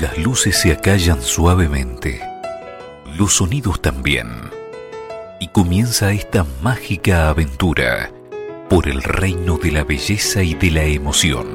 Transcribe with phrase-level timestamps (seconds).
[0.00, 2.20] Las luces se acallan suavemente,
[3.16, 4.28] los sonidos también,
[5.40, 8.10] y comienza esta mágica aventura
[8.68, 11.46] por el reino de la belleza y de la emoción.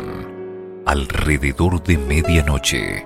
[0.88, 3.06] Alrededor de medianoche,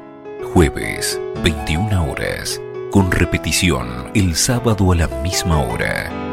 [0.53, 2.61] jueves, 21 horas,
[2.91, 6.24] con repetición el sábado a la misma hora.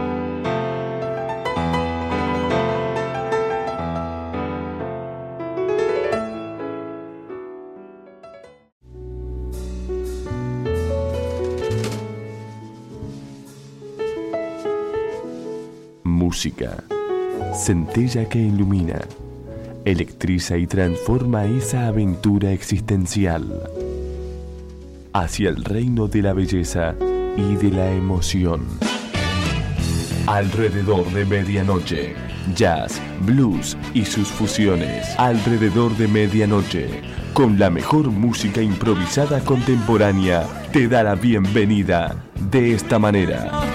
[16.42, 16.82] Música.
[17.55, 18.98] Centella que ilumina,
[19.84, 23.62] electriza y transforma esa aventura existencial
[25.12, 26.97] hacia el reino de la belleza
[27.36, 28.66] y de la emoción.
[30.27, 32.14] Alrededor de medianoche,
[32.56, 35.16] jazz, blues y sus fusiones.
[35.19, 37.02] Alrededor de medianoche,
[37.34, 43.72] con la mejor música improvisada contemporánea, te da la bienvenida de esta manera.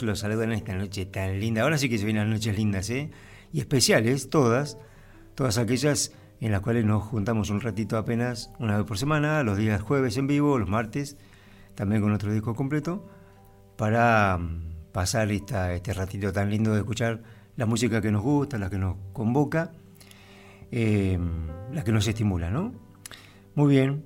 [0.00, 1.62] Los saluda en esta noche tan linda.
[1.62, 3.10] Ahora sí que se vienen las noches lindas, ¿eh?
[3.52, 4.78] Y especiales, todas.
[5.34, 9.56] Todas aquellas en las cuales nos juntamos un ratito apenas una vez por semana, los
[9.56, 11.16] días jueves en vivo, los martes,
[11.74, 13.08] también con otro disco completo,
[13.76, 17.22] para mm, pasar esta, este ratito tan lindo de escuchar
[17.56, 19.70] la música que nos gusta, la que nos convoca,
[20.72, 21.18] eh,
[21.72, 22.72] la que nos estimula, ¿no?
[23.54, 24.04] Muy bien,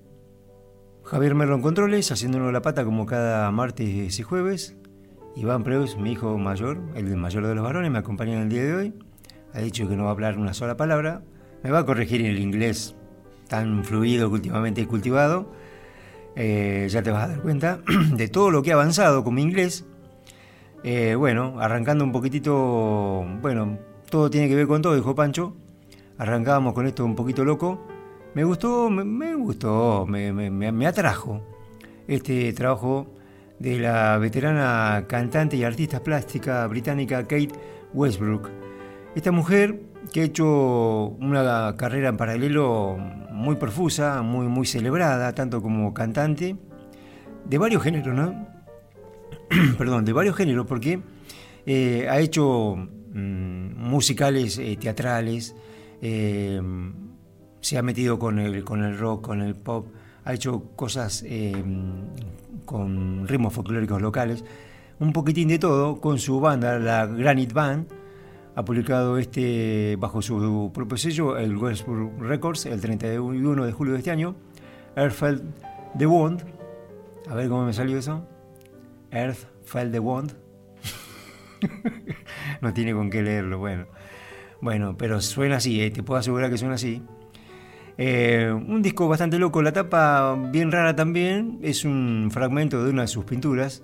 [1.04, 4.76] Javier Merlo en Controles, haciéndonos la pata como cada martes y jueves.
[5.36, 8.64] Iván Preus, mi hijo mayor, el mayor de los varones, me acompaña en el día
[8.64, 8.94] de hoy.
[9.52, 11.22] Ha dicho que no va a hablar una sola palabra.
[11.62, 12.96] Me va a corregir en el inglés
[13.48, 15.52] tan fluido que últimamente he cultivado.
[16.34, 17.80] Eh, ya te vas a dar cuenta
[18.16, 19.84] de todo lo que ha avanzado con mi inglés.
[20.82, 23.78] Eh, bueno, arrancando un poquitito, bueno,
[24.10, 25.54] todo tiene que ver con todo, dijo Pancho.
[26.18, 27.86] Arrancábamos con esto un poquito loco
[28.36, 31.40] me gustó, me, gustó, me, atrajo
[32.06, 33.06] este trabajo
[33.58, 37.50] de la veterana cantante y artista plástica británica Kate
[37.94, 38.50] Westbrook.
[39.14, 39.80] Esta mujer
[40.12, 42.98] que ha hecho una carrera en paralelo
[43.30, 46.56] muy profusa, muy, muy celebrada, tanto como cantante,
[47.44, 48.46] de varios géneros, ¿no?
[49.78, 51.00] Perdón, de varios géneros, porque
[51.64, 55.54] eh, ha hecho mm, musicales eh, teatrales,
[56.02, 56.60] eh,
[57.60, 59.88] se ha metido con el, con el rock, con el pop,
[60.26, 62.02] ha hecho cosas em,
[62.64, 64.44] con ritmos folclóricos locales,
[64.98, 67.86] un poquitín de todo, con su banda, la Granite Band,
[68.56, 74.00] ha publicado este bajo su propio sello, el Westbrook Records, el 31 de julio de
[74.00, 74.34] este año,
[74.96, 75.44] Earth Felt
[75.96, 76.44] the Wand,
[77.28, 78.26] a ver cómo me salió eso,
[79.12, 80.34] Earth Felt the Wand,
[82.60, 83.86] no tiene con qué leerlo, bueno.
[84.60, 87.02] Bueno, pero suena así, eh, te puedo asegurar que suena así.
[87.98, 93.02] Eh, un disco bastante loco, la tapa bien rara también, es un fragmento de una
[93.02, 93.82] de sus pinturas.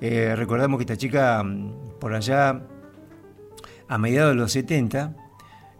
[0.00, 2.62] Eh, recordamos que esta chica, mm, por allá,
[3.88, 5.16] a mediados de los 70,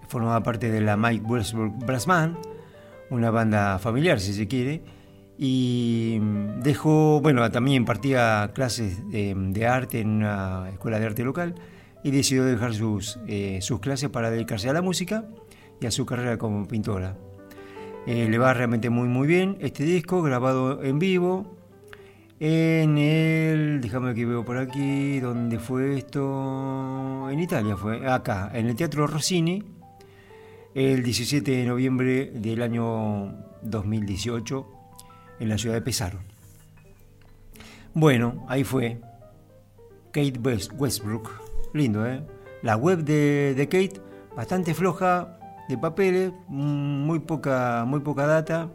[0.09, 2.39] formaba parte de la Mike Westbrook Brass Band,
[3.11, 4.83] una banda familiar si se quiere,
[5.37, 11.55] y mm, dejó, bueno, también impartía clases de, arte en una escuela de arte local
[12.03, 15.27] y decidió dejar sus, eh, sus clases para dedicarse a la música
[15.81, 17.17] y a su carrera como pintora.
[18.11, 21.59] Eh, le va realmente muy muy bien este disco, grabado en vivo.
[22.41, 27.29] En el, déjame que veo por aquí, ¿dónde fue esto?
[27.31, 29.63] En Italia fue, acá, en el Teatro Rossini,
[30.75, 34.67] el 17 de noviembre del año 2018,
[35.41, 36.21] en la ciudad de Pesaro.
[37.93, 39.03] Bueno, ahí fue
[40.13, 40.41] Kate
[40.79, 41.29] Westbrook,
[41.75, 42.23] lindo, ¿eh?
[42.63, 44.01] La web de, de Kate,
[44.35, 45.38] bastante floja,
[45.69, 48.71] de papeles, mm, muy poca, muy poca data.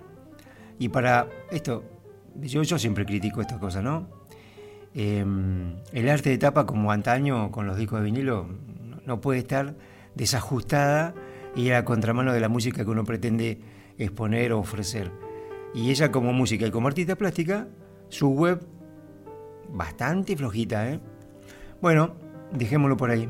[0.80, 1.84] Y para esto,
[2.42, 4.08] yo, yo siempre critico estas cosas, ¿no?
[4.96, 8.48] Em, el arte de tapa como antaño con los discos de vinilo
[9.06, 9.76] no puede estar
[10.14, 11.16] desajustada
[11.56, 13.60] y a contramano de la música que uno pretende
[13.98, 15.12] exponer o ofrecer.
[15.74, 17.68] Y ella como música y como artista plástica,
[18.10, 18.64] su web
[19.70, 21.00] bastante flojita, ¿eh?
[21.82, 22.16] Bueno,
[22.52, 23.28] dejémoslo por ahí.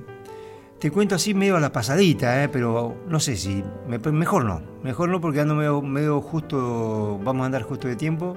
[0.84, 2.50] Te cuento así medio a la pasadita, ¿eh?
[2.50, 3.64] pero no sé si.
[3.88, 4.62] mejor no.
[4.84, 7.22] Mejor no porque ando medio, justo.
[7.24, 8.36] Vamos a andar justo de tiempo.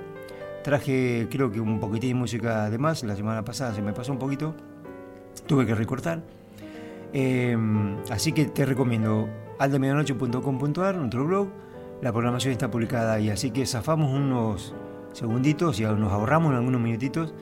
[0.62, 3.02] Traje, creo que un poquitín de música de más.
[3.02, 4.54] La semana pasada se me pasó un poquito.
[5.48, 6.22] Tuve que recortar.
[7.12, 9.28] Em, así que te recomiendo
[9.58, 11.48] aldemedianoche.com.ar, nuestro blog.
[12.00, 13.28] La programación está publicada ahí.
[13.28, 14.72] Así que zafamos unos
[15.14, 17.34] segunditos y nos ahorramos algunos minutitos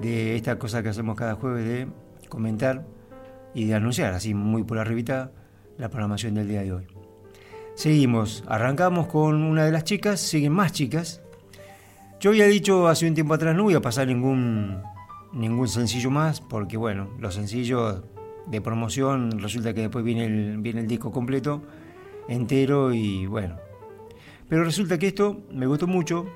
[0.00, 1.88] de esta cosa que hacemos cada jueves de
[2.30, 2.93] comentar
[3.54, 5.32] y de anunciar así muy por arribita
[5.78, 6.86] la programación del día de hoy.
[7.74, 11.22] Seguimos, arrancamos con una de las chicas, siguen más chicas.
[12.20, 14.82] Yo había dicho hace un tiempo atrás no voy a pasar ningún,
[15.32, 18.02] ningún sencillo más porque bueno, los sencillos
[18.46, 21.62] de promoción resulta que después viene el, viene el disco completo,
[22.28, 23.56] entero y bueno.
[24.48, 26.26] Pero resulta que esto me gustó mucho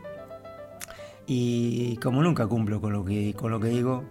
[1.26, 4.04] y como nunca cumplo con lo que, con lo que digo,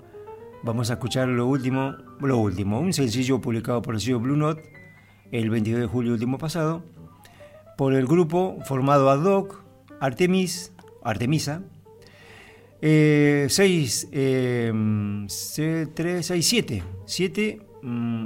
[0.64, 4.78] Vamos a escuchar lo último, lo último, un sencillo publicado por el sello Blue Note
[5.32, 6.84] el 22 de julio último pasado,
[7.78, 9.64] por el grupo formado ad hoc
[10.00, 11.62] Artemis, Artemisa,
[12.82, 17.62] 6, 3, 6, 7, 7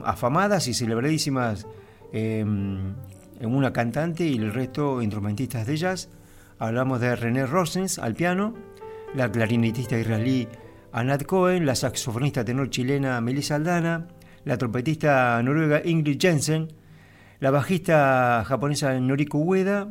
[0.03, 1.67] afamadas y celebradísimas
[2.11, 2.93] em,
[3.39, 6.09] en una cantante y el resto instrumentistas de jazz.
[6.59, 8.55] Hablamos de René Rosens al piano,
[9.15, 10.47] la clarinetista israelí
[10.91, 14.07] Anat Cohen, la saxofonista tenor chilena Melissa Aldana,
[14.43, 16.67] la trompetista noruega Ingrid Jensen,
[17.39, 19.89] la bajista japonesa Noriko Ueda,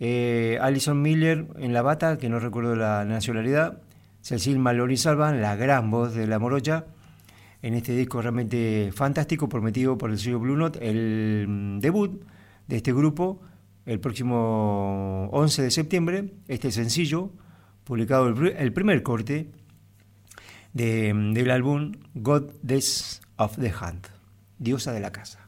[0.00, 3.82] eh, Alison Miller en la bata, que no recuerdo la nacionalidad,
[4.20, 6.86] Cecil Mallory Salvan, la gran voz de la morocha,
[7.62, 12.22] en este disco realmente fantástico, prometido por el sello Blue Note, el mm, debut
[12.66, 13.40] de este grupo
[13.88, 17.30] el próximo 11 de septiembre, este sencillo,
[17.84, 19.50] publicado el, primer corte
[20.78, 24.06] de, mm, del álbum Goddess of the Hunt,
[24.58, 25.47] Diosa de la Casa.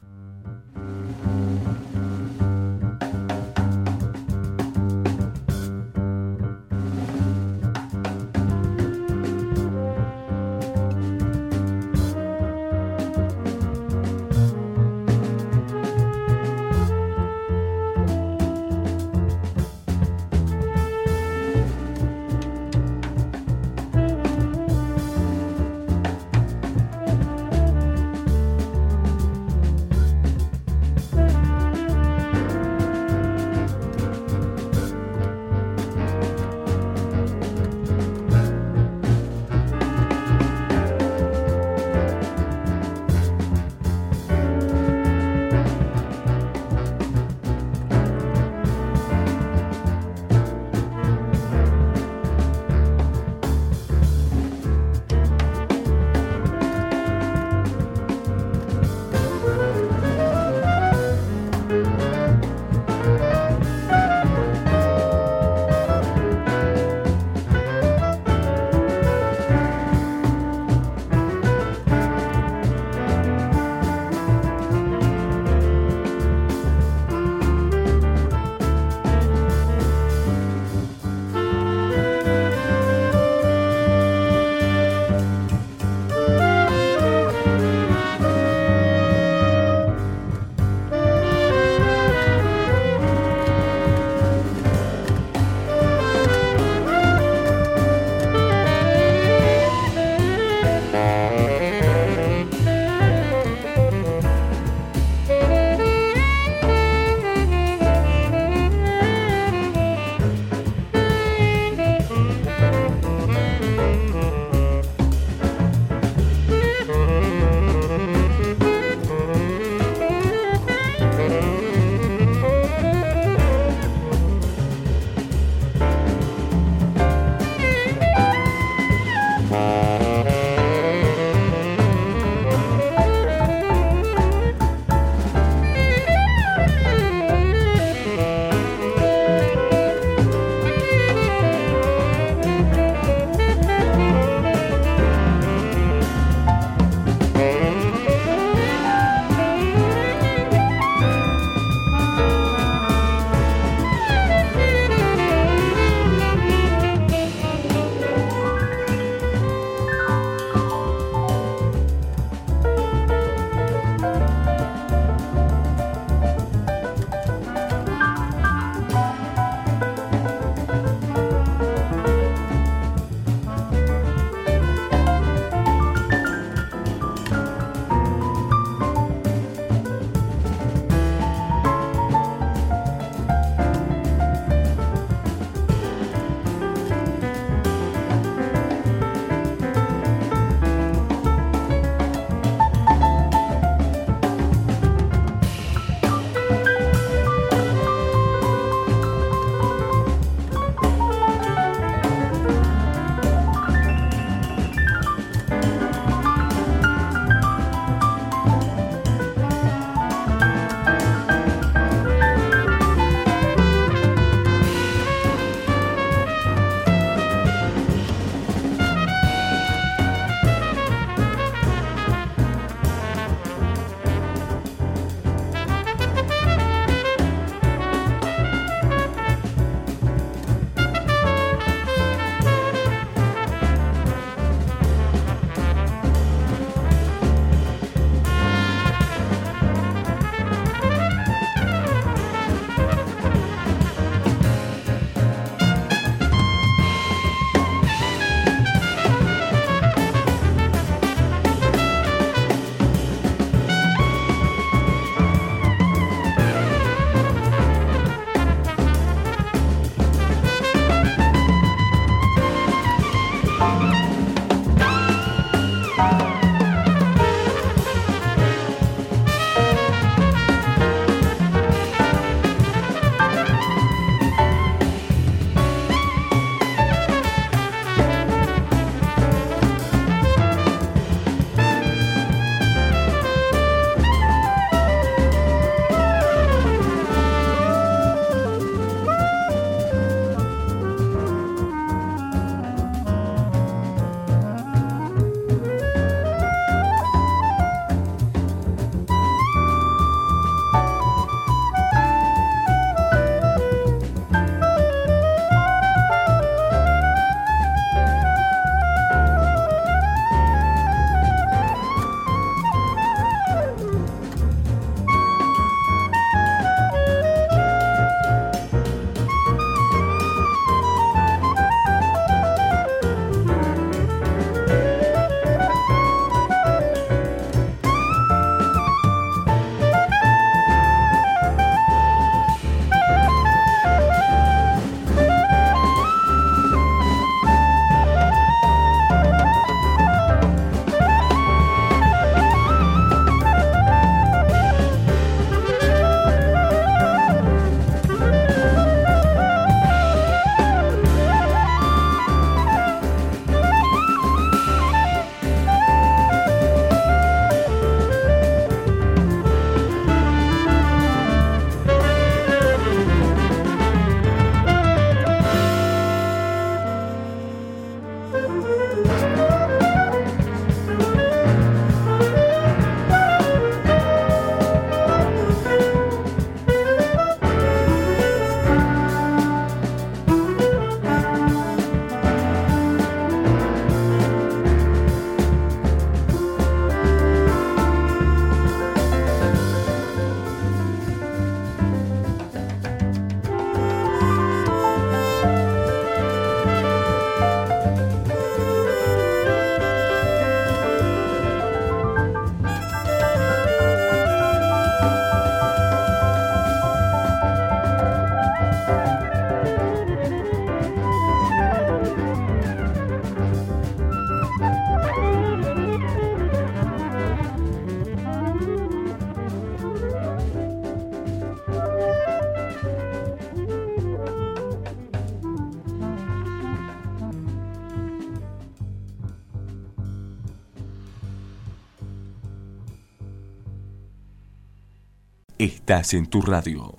[435.91, 436.97] Estás en tu radio.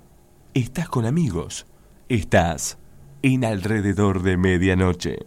[0.54, 1.65] Estás con amigos.
[2.10, 2.77] Estás
[3.21, 5.19] en alrededor de medianoche.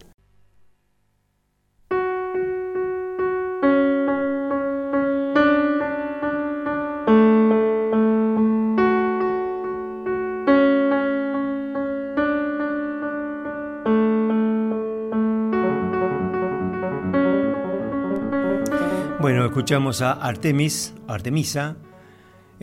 [19.23, 21.79] Bueno, escuchamos a Artemis, Artemisa,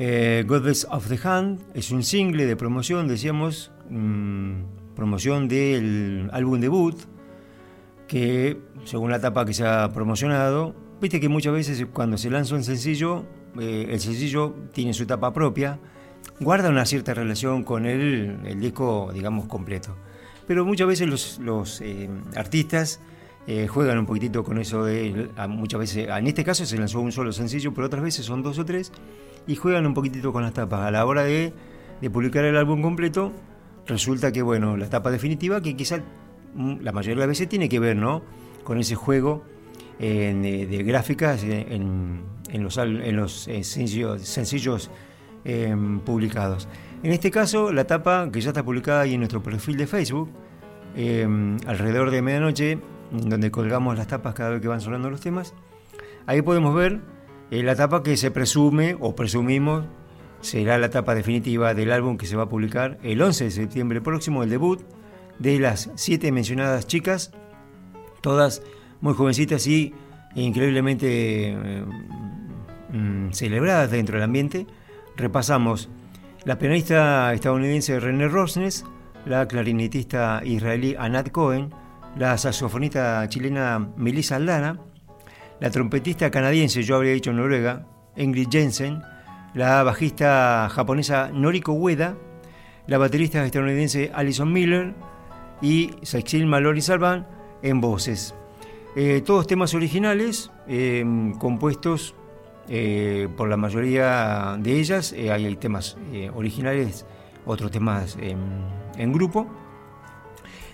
[0.03, 6.59] eh, Goddess of the Hand, es un single de promoción, decíamos, mm, promoción del álbum
[6.59, 6.95] debut,
[8.07, 12.55] que según la etapa que se ha promocionado, viste que muchas veces cuando se lanza
[12.55, 13.27] un sencillo,
[13.59, 15.77] eh, el sencillo tiene su etapa propia,
[16.39, 19.95] guarda una cierta relación con el, el disco, digamos, completo.
[20.47, 23.01] Pero muchas veces los, los eh, artistas
[23.47, 27.11] eh, juegan un poquitito con eso de, muchas veces, en este caso se lanzó un
[27.11, 28.91] solo sencillo, pero otras veces son dos o tres,
[29.47, 30.81] y juegan un poquitito con las tapas.
[30.81, 31.53] A la hora de,
[32.01, 33.31] de publicar el álbum completo,
[33.87, 35.99] resulta que, bueno, la tapa definitiva, que quizá
[36.55, 38.21] mm, la mayoría de las veces tiene que ver, ¿no?
[38.63, 39.43] Con ese juego
[39.99, 44.89] eh, de, gráficas en, en, los, en los eh, sencillos, sencillos
[46.05, 46.67] publicados.
[47.01, 50.29] En este caso, la tapa que ya está publicada ahí en nuestro perfil de Facebook,
[51.65, 52.79] alrededor de medianoche,
[53.11, 55.55] donde colgamos las tapas cada vez que van sonando los temas.
[56.27, 57.01] Ahí podemos ver
[57.51, 59.85] eh, la tapa que se presume o presumimos
[60.39, 64.01] será la tapa definitiva del álbum que se va a publicar el 11 de septiembre
[64.01, 64.81] próximo, el debut
[65.37, 67.31] de las siete mencionadas chicas,
[68.21, 68.63] todas
[69.01, 69.93] muy jovencitas y
[70.35, 71.85] increíblemente eh,
[72.91, 74.65] mm, celebradas dentro del ambiente.
[75.17, 75.89] Repasamos
[76.45, 78.85] la pianista estadounidense René Rosnes,
[79.25, 81.69] la clarinetista israelí Anat Cohen,
[82.17, 84.79] la saxofonista chilena Melissa Aldana,
[85.61, 87.85] la trompetista canadiense, yo habría dicho Noruega,
[88.17, 89.03] Ingrid Jensen,
[89.53, 92.17] la bajista japonesa Noriko Ueda,
[92.87, 94.95] la baterista estadounidense Alison Miller
[95.61, 97.27] y Sexil Mallory Salvan
[97.61, 98.33] en voces.
[98.95, 101.05] Eh, todos temas originales, eh,
[101.37, 102.15] compuestos
[102.67, 105.13] eh, por la mayoría de ellas.
[105.13, 105.95] hay temas
[106.33, 107.05] originales,
[107.45, 109.47] otros temas en grupo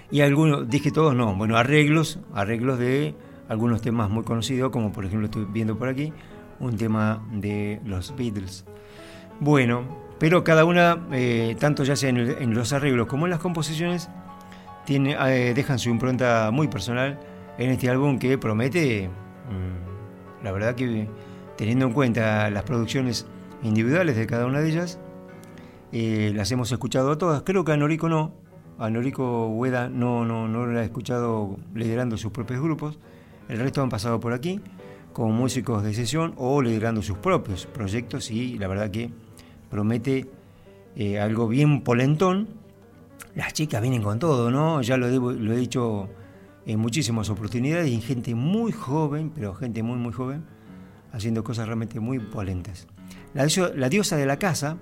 [0.09, 3.13] y algunos, dije todos no, bueno, arreglos, arreglos de
[3.49, 6.13] algunos temas muy conocidos, como por ejemplo estoy viendo por aquí,
[6.59, 8.65] un tema de los Beatles.
[9.39, 9.83] Bueno,
[10.19, 14.09] pero cada una, eh, tanto ya sea en, los arreglos como en las composiciones,
[14.85, 17.19] tiene, eh, dejan su impronta muy personal
[17.57, 21.07] en este álbum que promete, mm, la verdad que
[21.55, 23.27] teniendo en cuenta las producciones
[23.63, 24.99] individuales de cada una de ellas,
[25.91, 28.33] eh, las hemos escuchado a todas, creo que a Noriko no,
[28.79, 32.99] a Noriko Ueda no, no, no lo he escuchado liderando sus propios grupos.
[33.49, 34.61] El resto han pasado por aquí
[35.13, 39.09] como músicos de sesión o liderando sus propios proyectos y la verdad que
[39.69, 40.29] promete
[40.95, 42.47] eh, algo bien polentón.
[43.33, 44.81] Las chicas vienen con todo, ¿no?
[44.81, 46.09] Ya lo, he dicho
[46.65, 50.43] en muchísimas oportunidades y gente muy joven, pero gente muy, muy joven,
[51.11, 52.87] haciendo cosas realmente muy polentas.
[53.33, 54.77] La, la diosa de la casa,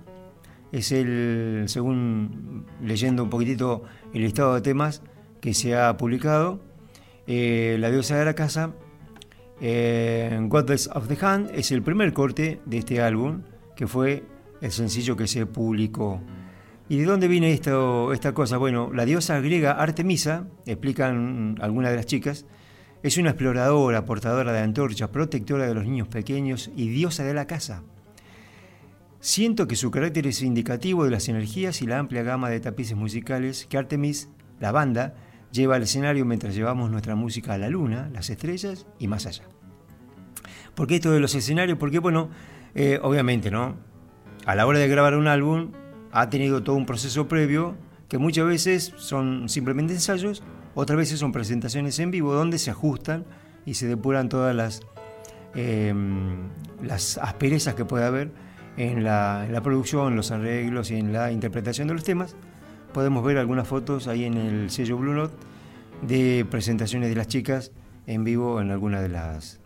[0.72, 5.02] es el, según leyendo un poquitito el listado de temas
[5.40, 6.60] que se ha publicado,
[7.28, 8.74] eh, La diosa de la casa,
[9.62, 13.42] eh, Goddess of the Hand, es el primer corte de este álbum,
[13.76, 14.24] que fue
[14.62, 16.22] el sencillo que se publicó.
[16.88, 18.58] ¿Y de dónde viene esto, esta cosa?
[18.58, 22.46] Bueno, la diosa griega Artemisa, explican algunas de las chicas,
[23.02, 27.48] es una exploradora, portadora de antorchas, protectora de los niños pequeños y diosa de la
[27.48, 27.84] casa.
[29.20, 32.96] Siento que su carácter es indicativo de las energías y la amplia gama de tapices
[32.96, 35.16] musicales que Artemis, la banda,
[35.52, 39.44] lleva al escenario mientras llevamos nuestra música a la luna, las estrellas y más allá.
[40.76, 41.78] ¿Por qué esto de los escenarios?
[41.78, 42.30] Porque, bueno,
[42.74, 43.78] eh, obviamente, ¿no?
[44.46, 45.72] A la hora de grabar un álbum
[46.12, 47.76] ha tenido todo un proceso previo
[48.10, 50.44] que muchas veces son simplemente ensayos,
[50.76, 53.26] otras veces son presentaciones en vivo donde se ajustan
[53.66, 54.82] y se depuran todas las,
[55.56, 55.94] eh,
[56.84, 58.32] las asperezas que puede haber
[58.78, 62.36] en la, producción, los arreglos y en la interpretación de los temas.
[62.96, 65.36] Podemos ver algunas fotos ahí en el sello Blue Note
[66.02, 67.74] de presentaciones de las chicas
[68.08, 69.60] en vivo en alguna de las,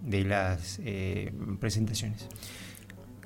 [0.00, 1.30] de las eh,
[1.60, 2.26] presentaciones.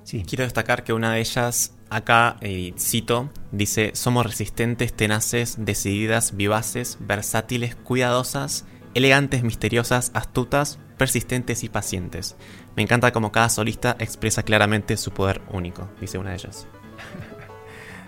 [0.03, 0.25] Sí.
[0.27, 6.99] Quiero destacar que una de ellas, acá eh, cito, dice, somos resistentes, tenaces, decididas, vivaces,
[6.99, 12.35] versátiles, cuidadosas, elegantes, misteriosas, astutas, persistentes y pacientes.
[12.75, 16.67] Me encanta como cada solista expresa claramente su poder único, dice una de ellas.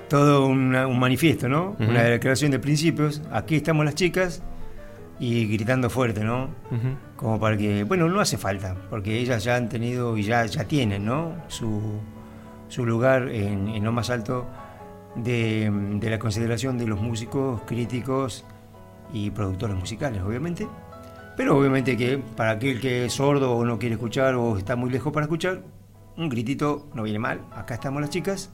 [0.09, 1.77] Todo un manifiesto, ¿no?
[1.79, 3.23] Una declaración de principios.
[3.33, 4.43] Aquí estamos las chicas
[5.19, 6.49] y gritando fuerte, ¿no?
[7.17, 10.65] Como para que, bueno, no hace falta, porque ellas ya han tenido y ya, ya
[10.65, 11.35] tienen, ¿no?
[11.49, 12.01] Su,
[12.69, 14.47] su lugar en, lo más alto
[15.15, 18.45] de, de, la consideración de los músicos, críticos
[19.13, 20.67] y productores musicales, obviamente.
[21.37, 24.91] Pero obviamente que para aquel que es sordo o no quiere escuchar o está muy
[24.91, 25.63] lejos para escuchar,
[26.17, 27.41] un gritito no viene mal.
[27.53, 28.53] Acá estamos las chicas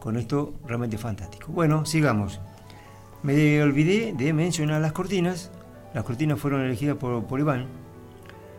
[0.00, 1.52] con esto realmente fantástico.
[1.52, 2.40] Bueno, sigamos.
[3.22, 5.52] Me olvidé de mencionar las cortinas.
[5.94, 7.66] Las cortinas fueron elegidas por, por Iván.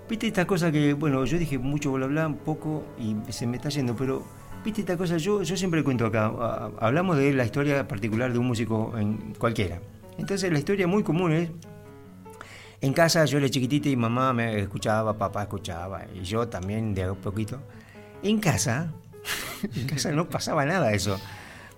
[0.10, 3.70] Viste esta cosa que, bueno, yo dije mucho bla bla, poco y se me está
[3.70, 4.24] yendo, pero
[4.64, 6.26] viste esta cosa, yo, yo siempre cuento acá,
[6.80, 9.80] hablamos de la historia particular de un músico en cualquiera.
[10.18, 11.50] Entonces la historia muy común es,
[12.82, 17.04] en casa yo era chiquitita y mamá me escuchaba, papá escuchaba, y yo también de
[17.04, 17.60] a poquito.
[18.22, 18.92] En casa,
[19.76, 21.20] en casa no pasaba nada eso.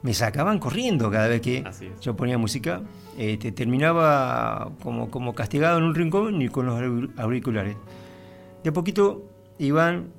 [0.02, 1.64] Me sacaban corriendo cada vez que
[2.02, 2.82] yo ponía música.
[3.18, 7.78] Este, terminaba como, como castigado en un rincón y con los auriculares.
[8.64, 9.30] De a poquito
[9.60, 10.12] iban...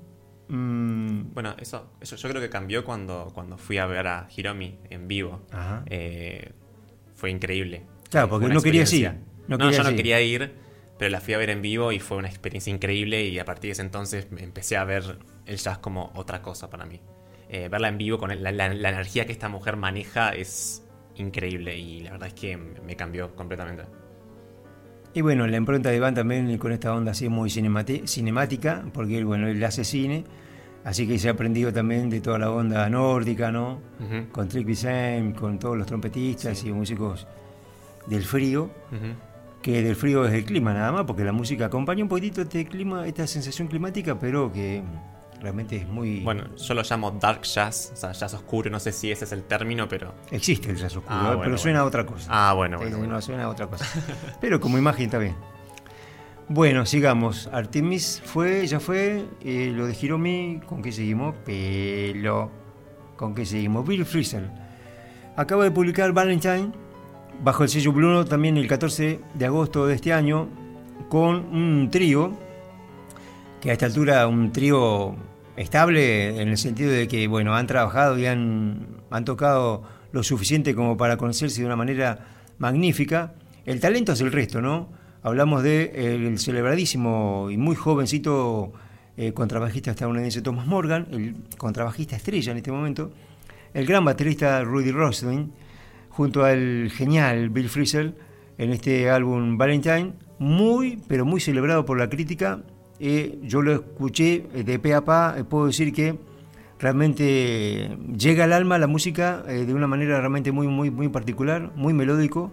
[0.48, 4.78] Mm, bueno, eso, eso yo creo que cambió cuando, cuando fui a ver a Hiromi
[4.88, 5.42] en vivo.
[5.86, 6.52] Eh,
[7.14, 7.82] fue increíble.
[8.10, 9.18] Claro, porque no quería ir.
[9.48, 10.54] No, yo no quería ir,
[10.98, 13.68] pero la fui a ver en vivo y fue una experiencia increíble y a partir
[13.68, 17.00] de ese entonces empecé a ver el jazz como otra cosa para mí.
[17.48, 20.84] Eh, verla en vivo con la, energía que esta mujer maneja es
[21.16, 23.84] increíble y la verdad es que me cambió completamente.
[25.12, 29.24] Y bueno, la impronta de Iván también con esta onda así muy cinemática, porque él,
[29.24, 30.24] bueno, él hace cine,
[30.82, 33.80] así que se ha aprendido también de toda la onda nórdica, ¿no?
[34.32, 37.28] Con Trick Vicente, con todos los trompetistas y músicos
[38.08, 38.70] del frío,
[39.64, 42.66] que del frío es el clima nada más, porque la música acompaña un poquito este
[42.66, 44.82] clima, esta sensación climática, pero que
[45.40, 46.20] realmente es muy...
[46.20, 49.32] Bueno, yo lo llamo dark jazz, o sea, jazz oscuro, no sé si ese es
[49.32, 50.12] el término, pero...
[50.30, 52.28] Existe el jazz oscuro, ah, pero suena a otra cosa.
[52.28, 53.86] Ah, bueno, bueno, No, suena a otra cosa.
[54.40, 55.34] pero como imagen está bien.
[56.46, 57.48] Bueno, sigamos.
[57.50, 61.34] Artemis fue, ya fue, eh, lo de Hiromi, ¿con qué seguimos?
[61.36, 62.50] Pelo.
[63.16, 63.88] ¿Con qué seguimos?
[63.88, 64.50] Bill Frisell.
[65.36, 66.70] Acaba de publicar Valentine,
[67.42, 70.48] bajo el sello Blue también el 14 de agosto de este año,
[71.08, 72.32] con un trío,
[73.60, 75.16] que a esta altura un trío
[75.56, 80.74] estable en el sentido de que, bueno, han trabajado y han, han tocado lo suficiente
[80.74, 82.26] como para conocerse de una manera
[82.58, 83.34] magnífica.
[83.66, 84.88] El talento es el resto, ¿no?
[85.22, 88.72] Hablamos del de celebradísimo y muy jovencito
[89.16, 93.12] eh, contrabajista estadounidense Thomas Morgan, el contrabajista estrella en este momento,
[93.72, 95.50] el gran baterista Rudy Rosling,
[96.16, 98.14] junto al genial Bill Frisell
[98.56, 102.62] en este álbum Valentine, muy, pero muy celebrado por la crítica
[103.00, 106.16] eh, yo lo escuché eh, de pe a pa, eh, puedo decir que
[106.78, 111.92] realmente llega al alma la música de una manera realmente muy, muy, muy particular, muy
[111.94, 112.52] melódico.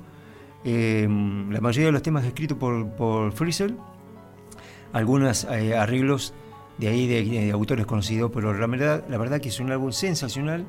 [0.64, 3.78] la mayoría de los temas escritos por, por Friesel,
[4.94, 6.34] algunos arreglos
[6.78, 10.66] de ahí de, autores conocidos, pero la verdad, la verdad que es un álbum sensacional.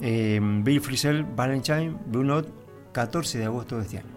[0.00, 2.48] Bill Frisell, Valentine, Blue Note,
[2.92, 4.13] 14 de agosto de este año.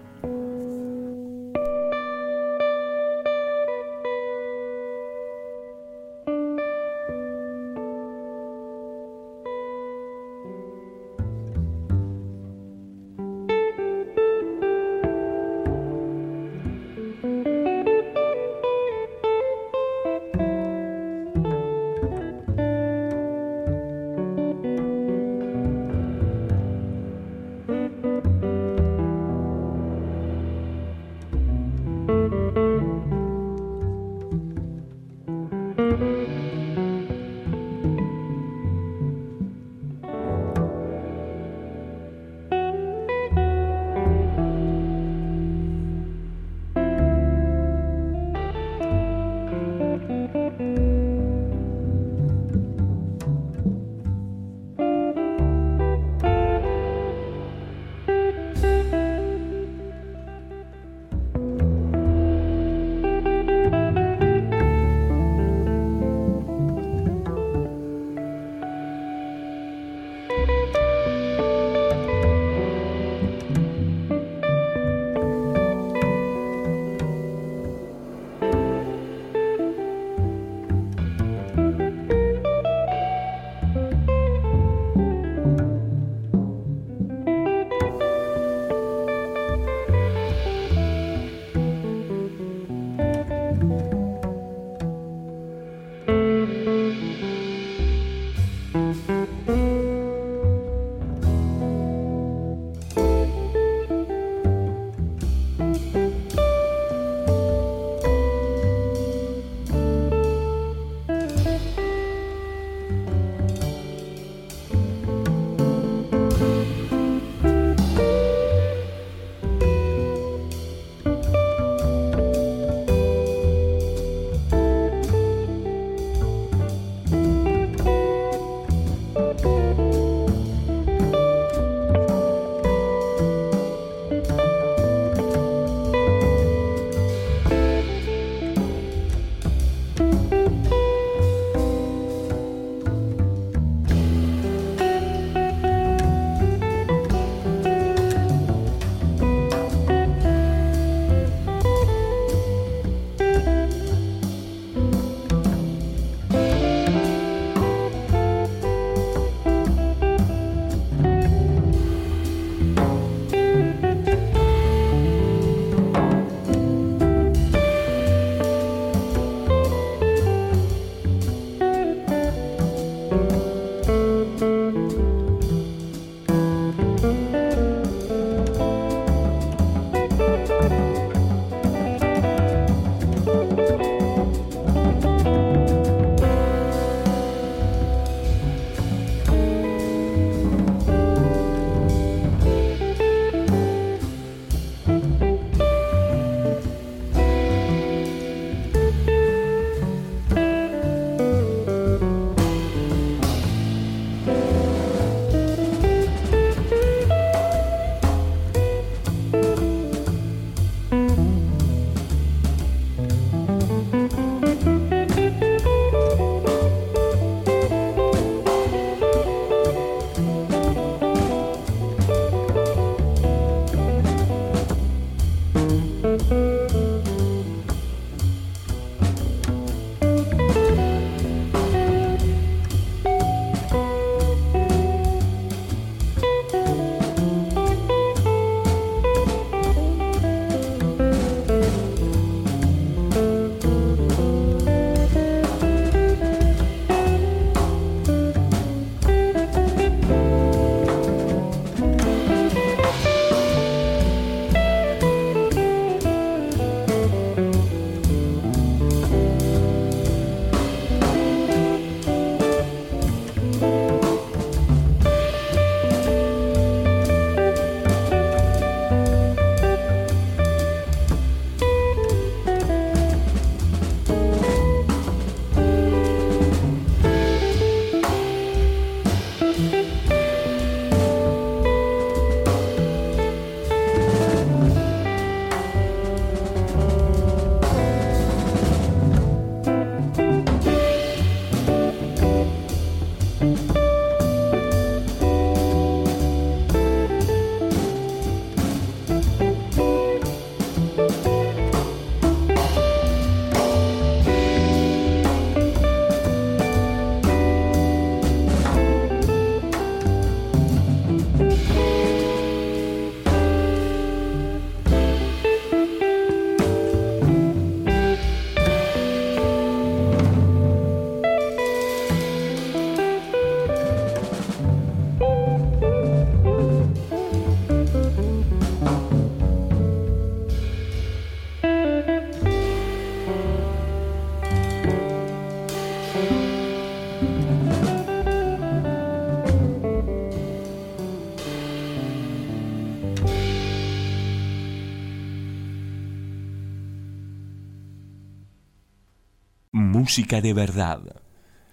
[350.18, 351.00] Música de verdad,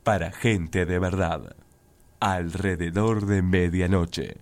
[0.03, 1.57] para gente de verdad,
[2.21, 4.37] alrededor de medianoche.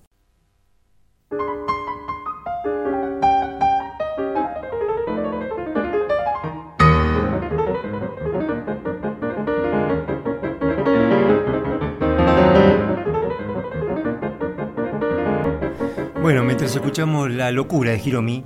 [16.21, 18.45] Bueno, mientras escuchamos La locura de Hiromi,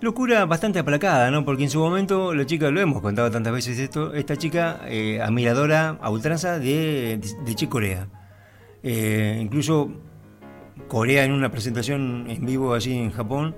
[0.00, 1.44] Locura bastante aplacada, ¿no?
[1.46, 5.22] Porque en su momento la chica, lo hemos contado tantas veces esto, esta chica eh,
[5.22, 8.06] admiradora a ultranza de, de, Chick Corea.
[8.82, 9.90] Eh, incluso
[10.86, 13.56] Corea en una presentación en vivo allí en Japón,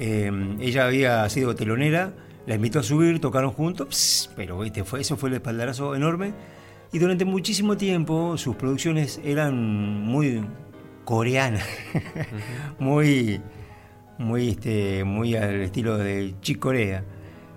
[0.00, 2.12] eh, ella había sido telonera,
[2.46, 6.34] la invitó a subir, tocaron juntos, pero este fue, eso fue el espaldarazo enorme.
[6.92, 10.44] Y durante muchísimo tiempo sus producciones eran muy
[11.04, 11.64] coreanas,
[12.80, 13.40] muy
[14.18, 17.04] muy, este, muy al estilo de Chick Corea.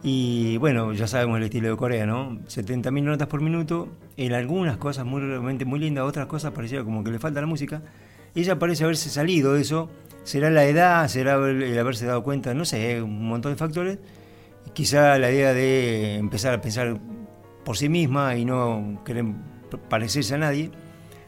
[0.04, 2.39] Y bueno, ya sabemos el estilo de Corea, ¿no?
[2.47, 7.04] 70.000 notas por minuto, en algunas cosas muy realmente muy lindas, otras cosas parecía como
[7.04, 7.84] que le falta la música.
[8.34, 9.89] Ella parece haberse salido de eso.
[10.24, 14.00] Será la edad, será el haberse dado cuenta, no sé, un montón de factores.
[14.74, 17.00] Quizá la idea de empezar a pensar
[17.63, 19.26] por sí misma y no querer
[19.89, 20.71] parecerse a nadie.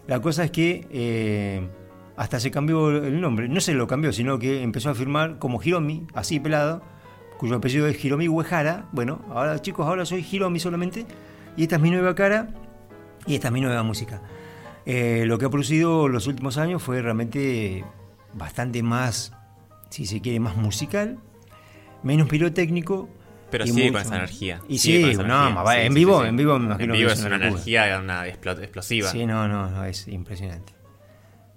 [0.07, 1.67] La cosa es que eh,
[2.15, 3.47] hasta se cambió el nombre.
[3.47, 6.83] No se lo cambió, sino que empezó a firmar como Hiromi, así pelado,
[7.37, 8.87] cuyo apellido es Hiromi Uehara.
[8.91, 11.05] Bueno, ahora chicos, ahora soy Hiromi solamente.
[11.57, 12.49] Y esta es mi nueva cara
[13.25, 14.21] y esta es mi nueva música.
[14.85, 17.85] Eh, lo que ha producido los últimos años fue realmente
[18.33, 19.33] bastante más,
[19.89, 21.19] si se quiere, más musical,
[22.01, 23.09] menos pirotécnico.
[23.49, 24.61] Pero sigue con esa energía.
[24.67, 28.27] Y sí, no, en vivo, en vivo me imagino En vivo es, una, energía una
[28.27, 29.09] explosiva.
[29.09, 30.73] Sí, no, no, no, es impresionante.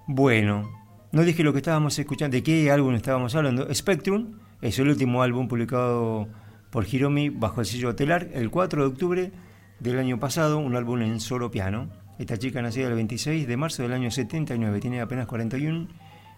[0.07, 0.71] Bueno,
[1.11, 3.73] no dije lo que estábamos escuchando, de qué álbum estábamos hablando.
[3.75, 6.29] Spectrum es el último álbum publicado
[6.71, 9.33] por Hiromi bajo el sello Telar el 4 de octubre
[9.81, 11.91] del año pasado, un álbum en solo piano.
[12.19, 15.89] Esta chica nacida el 26 de marzo del año 79, tiene apenas 41,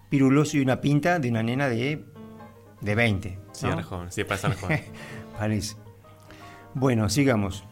[0.09, 2.04] piruloso y una pinta de una nena de,
[2.81, 3.38] de 20.
[3.52, 4.81] Sí, joven, sí, para joven.
[5.38, 5.76] Parece.
[6.74, 7.64] Bueno, sigamos.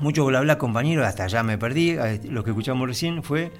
[0.00, 1.96] Mucho bla bla, compañero, hasta ya me perdí.
[2.30, 3.52] Lo que escuchamos recién fue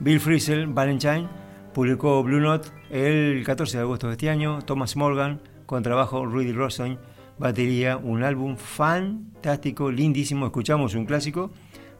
[0.00, 1.28] Bill Frisell, Valentine,
[1.74, 4.62] publicó Blue Note el 14 de agosto de este año.
[4.62, 6.98] Thomas Morgan, con trabajo Rudy Rosen,
[7.38, 10.46] batería, un álbum fantástico, lindísimo.
[10.46, 11.50] Escuchamos un clásico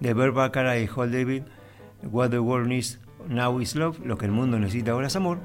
[0.00, 1.42] de Bert Baccarat y Hall David,
[2.10, 5.38] What the World Needs Now Is Love, lo que el mundo necesita ahora es amor.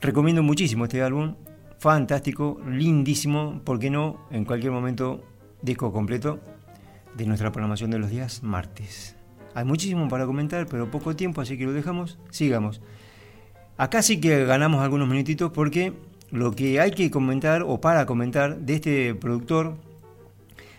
[0.00, 1.36] Recomiendo muchísimo este álbum,
[1.78, 4.26] fantástico, lindísimo, ¿por qué no?
[4.32, 5.22] En cualquier momento,
[5.62, 6.40] disco completo
[7.16, 9.21] de nuestra programación de los días martes.
[9.54, 12.18] Hay muchísimo para comentar, pero poco tiempo, así que lo dejamos.
[12.30, 12.80] Sigamos.
[13.76, 15.92] Acá sí que ganamos algunos minutitos porque
[16.30, 19.76] lo que hay que comentar o para comentar de este productor,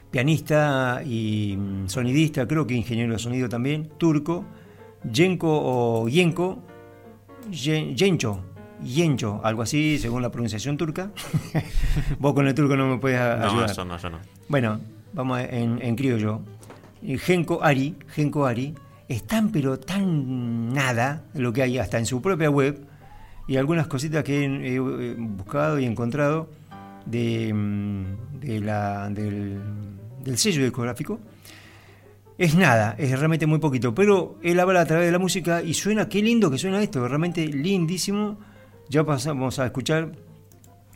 [0.10, 4.46] pianista y mm, sonidista, creo que ingeniero de sonido también, turco,
[5.12, 6.60] Yenko o Yenko,
[7.52, 8.40] Yencho,
[8.84, 11.12] Yencho, algo así, según la pronunciación turca.
[12.20, 13.76] Vos con el turco no me puedes ayudar.
[13.78, 14.20] No, no, no.
[14.48, 14.80] Bueno,
[15.14, 16.42] vamos en, en criollo.
[17.20, 18.74] Genko Ari, Genko Ari,
[19.08, 22.86] es tan pero tan nada lo que hay hasta en su propia web
[23.48, 26.50] y algunas cositas que he, buscado y encontrado
[27.06, 31.20] de, mm, la, del, sello discográfico.
[32.38, 35.74] Es nada, es realmente muy poquito, pero él habla a través de la música y
[35.74, 38.40] suena, qué lindo que suena esto, realmente lindísimo.
[38.90, 40.14] Ya pasamos a escuchar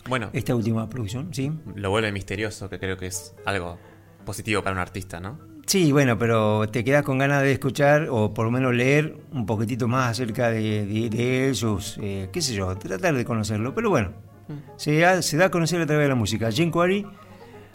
[0.07, 1.51] bueno, esta última producción, ¿sí?
[1.75, 3.77] Lo vuelve misterioso, que creo que es algo
[4.25, 5.46] positivo para un artista, ¿no?
[5.67, 9.45] Sí, bueno, pero te quedas con ganas de escuchar o por lo menos leer un
[9.45, 13.75] poquitito más acerca de, de, sus, eh, qué sé yo, tratar de conocerlo.
[13.75, 14.11] Pero bueno,
[14.47, 14.53] mm.
[14.77, 16.49] se, da, a conocer a través de la música.
[16.51, 17.05] Jim Quarry,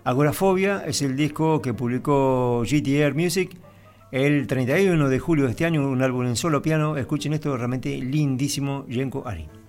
[0.05, 3.59] Agorafobia, es el disco que publicó GTR Music
[4.11, 6.97] el 31 de julio de este año, un álbum en solo piano.
[6.97, 9.62] Escuchen esto, realmente lindísimo, Yenko Ari.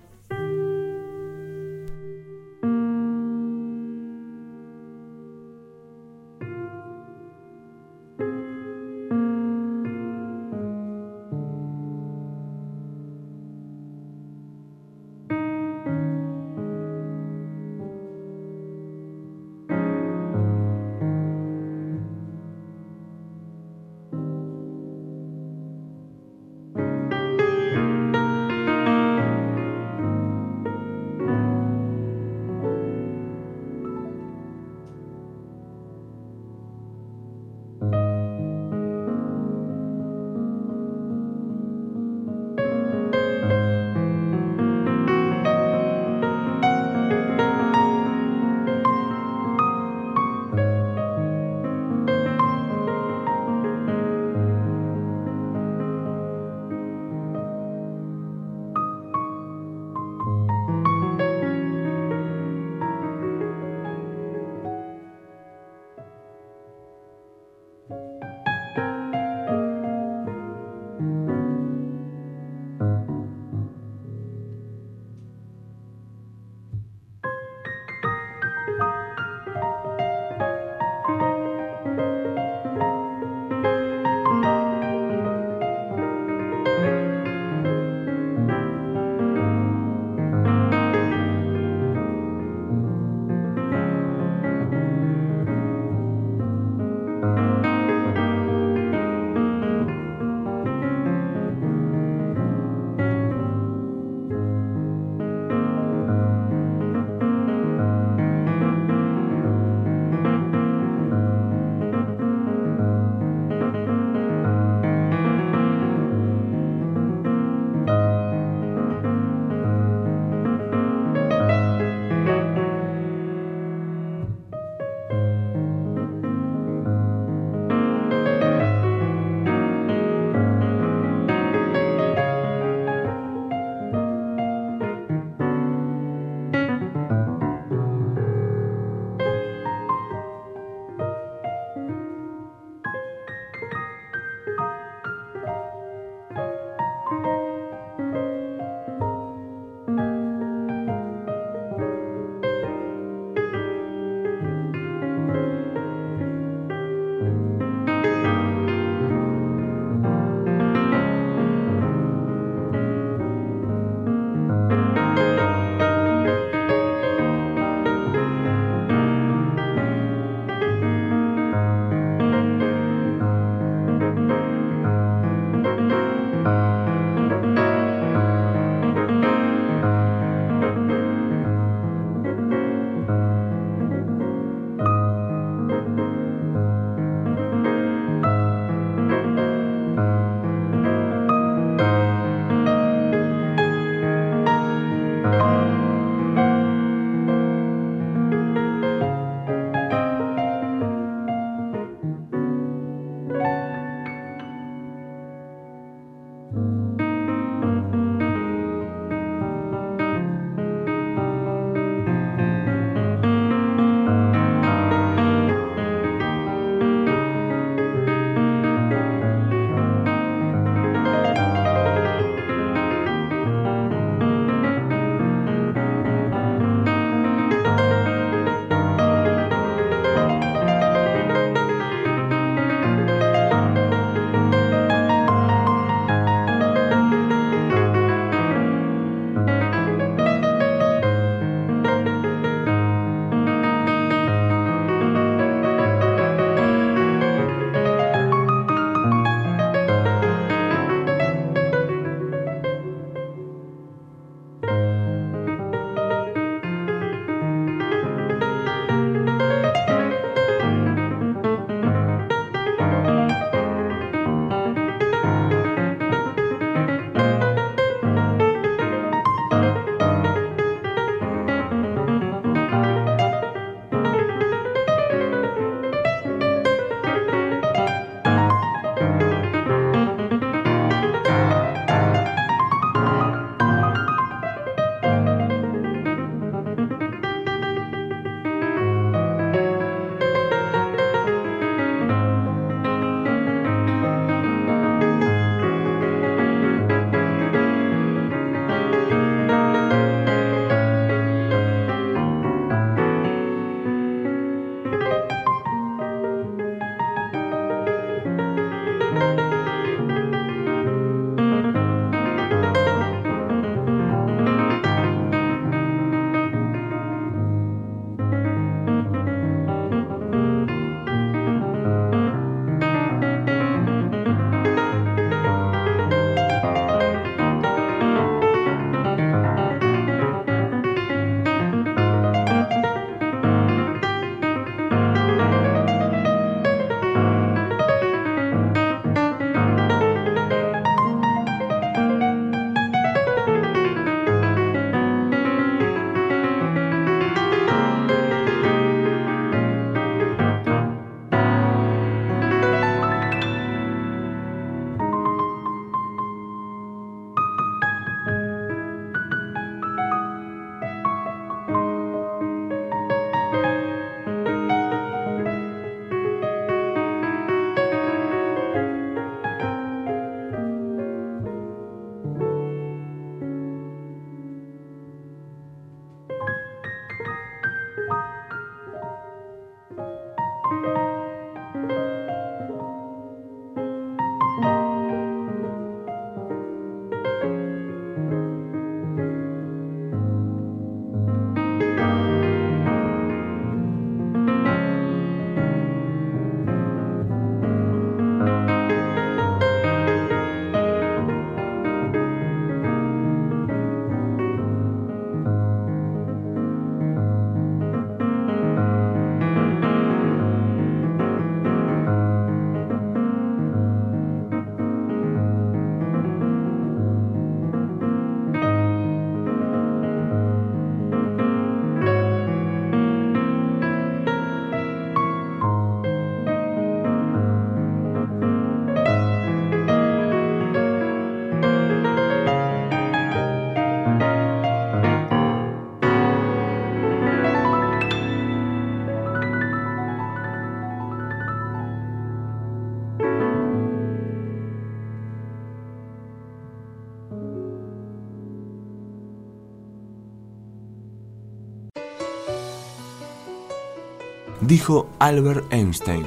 [454.74, 456.24] Dijo Albert Einstein,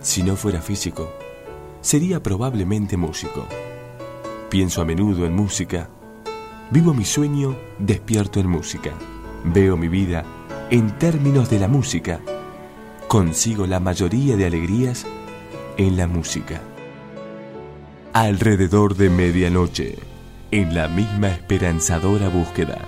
[0.00, 1.12] si no fuera físico,
[1.82, 3.46] sería probablemente músico.
[4.48, 5.90] Pienso a menudo en música.
[6.70, 8.92] Vivo mi sueño despierto en música.
[9.44, 10.24] Veo mi vida
[10.70, 12.20] en términos de la música.
[13.06, 15.04] Consigo la mayoría de alegrías
[15.76, 16.62] en la música.
[18.14, 19.98] Alrededor de medianoche,
[20.52, 22.87] en la misma esperanzadora búsqueda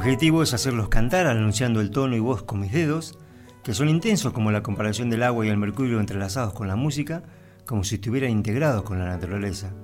[0.00, 3.18] objetivo es hacerlos cantar anunciando el tono y voz con mis dedos,
[3.62, 7.22] que son intensos como la comparación del agua y el mercurio entrelazados con la música,
[7.66, 9.74] como si estuvieran integrados con la naturaleza.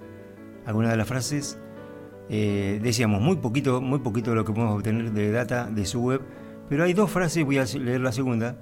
[0.64, 1.58] Algunas de las frases
[2.30, 6.00] eh, decíamos muy poquito, muy poquito de lo que podemos obtener de data de su
[6.00, 6.22] web,
[6.66, 8.56] pero hay dos frases, voy a leer la segunda,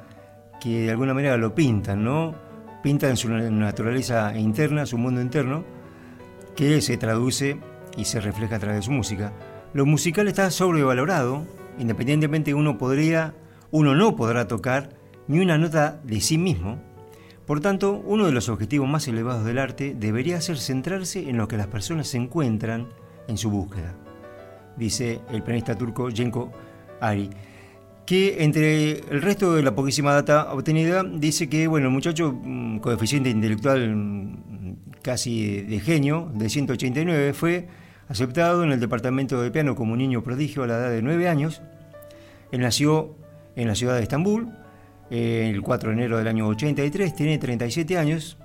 [0.60, 2.34] que de alguna manera lo pintan, ¿no?
[2.82, 5.64] Pintan su naturaleza interna, su mundo interno,
[6.56, 7.60] que se traduce
[7.96, 9.32] y se refleja a través de su música.
[9.74, 11.44] Lo musical está sobrevalorado,
[11.80, 13.34] independientemente uno podría,
[13.72, 14.90] uno no podrá tocar
[15.26, 16.78] ni una nota de sí mismo.
[17.44, 21.48] Por tanto, uno de los objetivos más elevados del arte debería ser centrarse en lo
[21.48, 22.88] que las personas se encuentran
[23.26, 23.96] en su búsqueda,
[24.76, 26.52] dice el pianista turco Jenko
[27.00, 27.30] Ari,
[28.06, 32.78] que entre el resto de la poquísima data obtenida dice que bueno, el muchacho mm,
[32.78, 37.66] coeficiente intelectual mm, casi de genio de 189 fue
[38.08, 41.62] Aceptado en el departamento de piano como niño prodigio a la edad de 9 años,
[42.52, 43.16] él nació
[43.56, 44.52] en la ciudad de Estambul
[45.10, 48.36] el 4 de enero del año 83, tiene 37 años.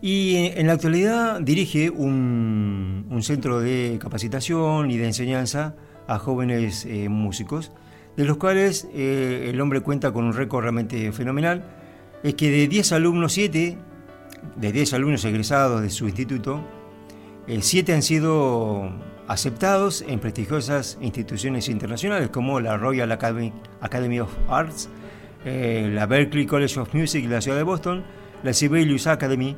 [0.00, 5.76] Y en la actualidad dirige un, centro de capacitación y de enseñanza
[6.08, 7.70] a jóvenes eh, músicos,
[8.16, 11.64] de los cuales eh, el hombre cuenta con un récord realmente fenomenal,
[12.24, 13.78] es que de 10 alumnos, 7,
[14.56, 16.64] de 10 alumnos egresados de su instituto,
[17.48, 18.92] eh, siete han sido
[19.26, 24.88] aceptados en prestigiosas instituciones internacionales como la Royal Academy, of Arts,
[25.44, 28.04] eh, la Berklee College of Music de la ciudad de Boston,
[28.44, 29.56] la Sibelius Academy,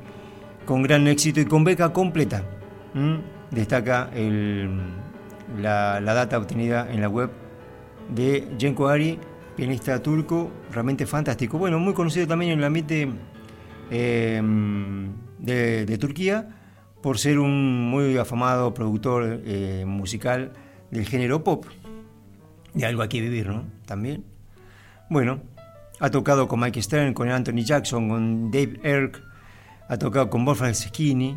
[0.64, 2.42] con gran éxito y con beca completa.
[3.50, 4.10] Destaca
[5.60, 7.30] la, data obtenida en la web
[8.14, 9.18] de Jenko Ari,
[9.56, 11.58] pianista turco, realmente fantástico.
[11.58, 13.08] Bueno, muy conocido también en el ambiente
[13.90, 14.40] eh,
[15.38, 16.48] de Turquía
[17.04, 20.54] por ser un muy afamado productor eh, musical
[20.90, 21.66] del género pop.
[22.72, 23.66] De algo aquí vivir, ¿no?
[23.84, 24.24] También.
[25.10, 25.42] Bueno,
[26.00, 29.22] ha tocado con Mike Stern, con Anthony Jackson, con Dave Erk,
[29.86, 31.36] ha tocado con Wolfgang Skinny.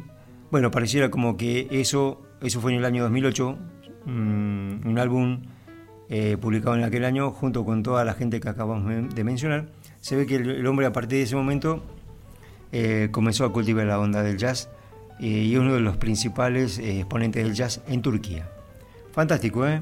[0.52, 3.58] Bueno, pareciera como que eso, eso fue en el año 2008,
[4.06, 5.42] mm, un álbum
[6.08, 9.68] eh, publicado en aquel año junto con toda la gente que acabamos de mencionar.
[10.00, 11.84] Se ve que el, hombre a partir de ese momento
[12.72, 14.70] eh, comenzó a cultivar la onda del jazz
[15.20, 18.50] y uno de los principales eh, exponentes del jazz en Turquía.
[19.12, 19.82] Fantástico, ¿eh?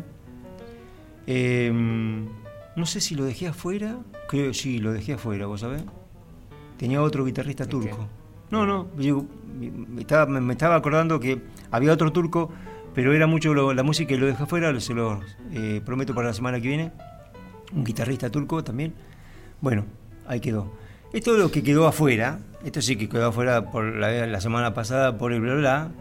[1.28, 2.26] Em,
[2.76, 3.98] no sé si lo dejé afuera,
[4.30, 5.84] creo sí, lo dejé afuera, ¿vos sabés?
[6.78, 8.08] Tenía otro guitarrista turco.
[8.52, 12.52] No, no, me, estaba, acordando que había otro turco,
[12.94, 15.20] pero era mucho la música y lo dejé afuera, se lo
[15.52, 16.92] eh, prometo para la semana que viene.
[17.74, 18.94] Un guitarrista turco también.
[19.62, 19.86] Bueno,
[20.28, 20.72] ahí quedó.
[21.14, 25.18] Esto es lo que quedó afuera, esto sí que quedó afuera por la, semana pasada
[25.18, 25.92] por el bla bla.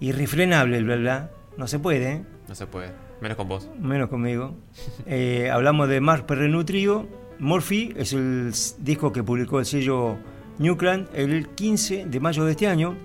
[0.00, 1.30] Irrefrenable el bla bla.
[1.56, 2.12] No se puede.
[2.12, 2.22] ¿eh?
[2.48, 2.92] No se puede.
[3.20, 3.70] Menos con vos.
[3.80, 4.54] Menos conmigo.
[5.06, 7.06] Eh, hablamos de Mark Perrenú Trio.
[7.38, 10.16] Morphy es el disco que publicó el sello
[10.58, 12.96] Newcland el 15 de mayo de este año.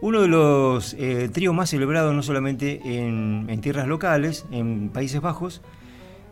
[0.00, 5.20] Uno de los eh, tríos más celebrados no solamente en, en tierras locales, en Países
[5.20, 5.60] Bajos,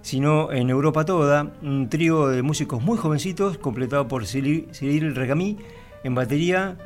[0.03, 5.59] sino en Europa toda, un trío de músicos muy jovencitos, completado por Cyril Regami
[6.05, 6.76] en batería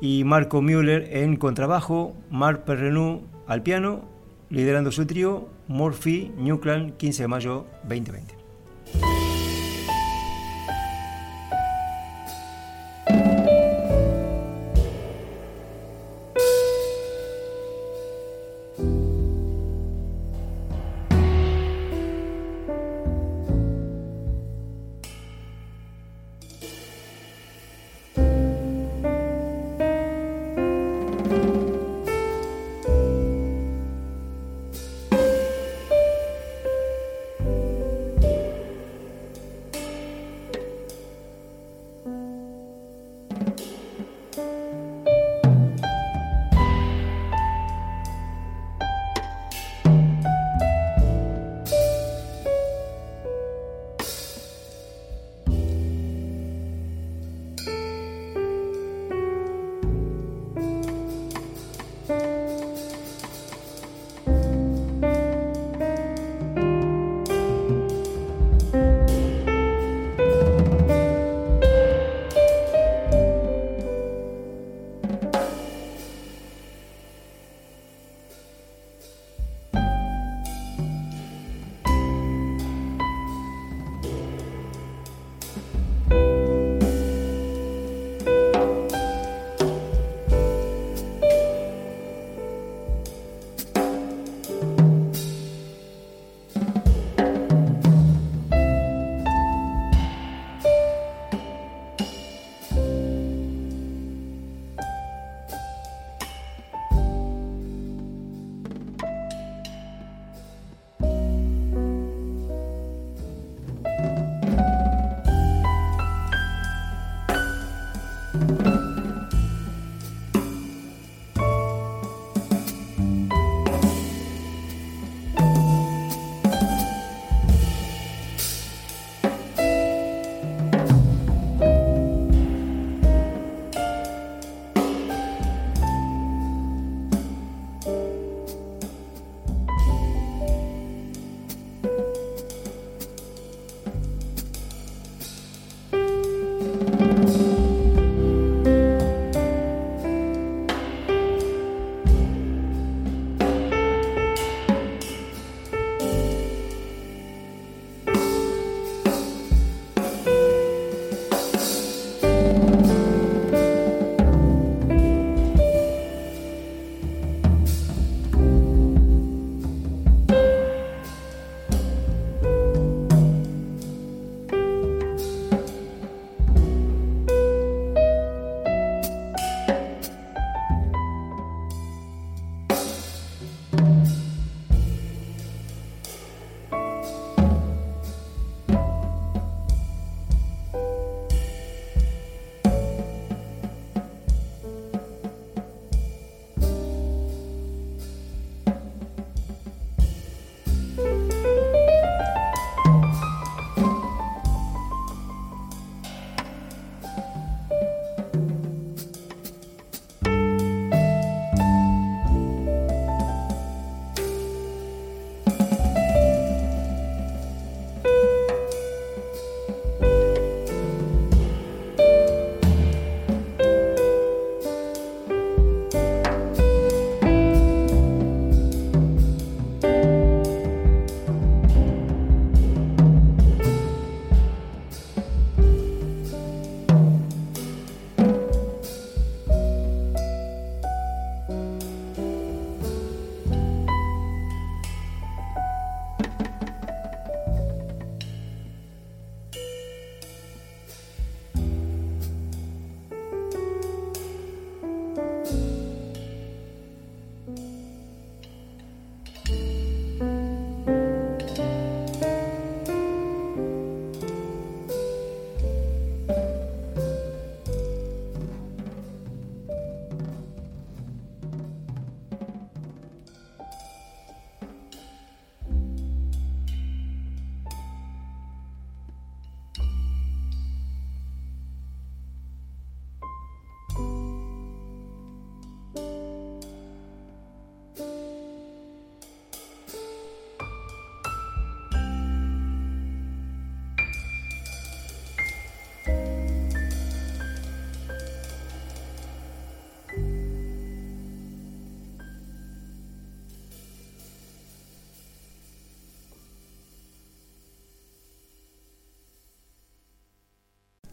[0.00, 4.02] y Marco Müller en contrabajo, Marc Perrenou al piano,
[4.50, 9.23] liderando su trío, Morphy Newclan, 15 de mayo 2020.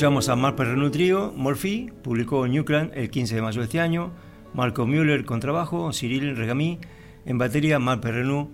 [0.00, 4.12] Escuchamos a Mark Perrenu Trio, Morphy, publicó Newcland el 15 de mayo de este año,
[4.54, 6.78] Marco Müller con trabajo, Cyril Regami
[7.26, 8.48] en batería, Mark Perrenu,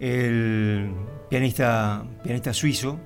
[0.00, 0.90] el
[1.28, 2.98] pianista, pianista suizo,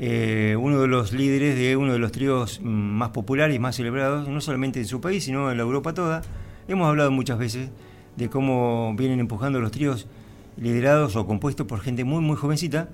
[0.00, 4.26] eh, uno de los líderes de uno de los tríos más populares y más celebrados,
[4.26, 6.22] no solamente en su país, sino en la Europa toda.
[6.66, 7.70] Hemos hablado muchas veces
[8.16, 10.08] de cómo vienen empujando los tríos
[10.56, 12.88] liderados o compuestos por gente muy, muy jovencita,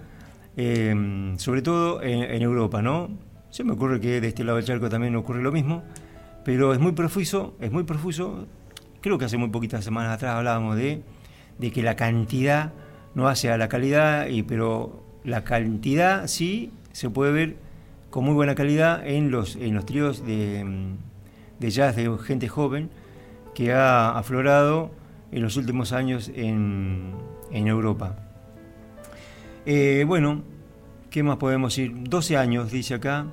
[0.59, 3.25] eh, sobre todo en, en Europa, ¿no?
[3.57, 5.83] Se me ocurre que de este lado del charco también ocurre lo mismo,
[6.45, 8.47] pero es muy profuso, es muy profuso.
[9.01, 11.01] Creo que hace muy poquitas semanas atrás hablábamos de,
[11.73, 12.75] que la cantidad
[13.15, 17.57] no hace a la calidad, pero la cantidad sí se puede ver
[18.11, 20.93] con muy buena calidad en los, en los tríos de,
[21.59, 22.91] de jazz de gente joven
[23.55, 24.91] que ha aflorado
[25.33, 27.15] en los últimos años en,
[27.51, 28.17] en Europa.
[29.65, 30.43] Eh, bueno,
[31.09, 31.95] ¿qué más podemos decir?
[32.03, 33.29] 12 años, dice acá,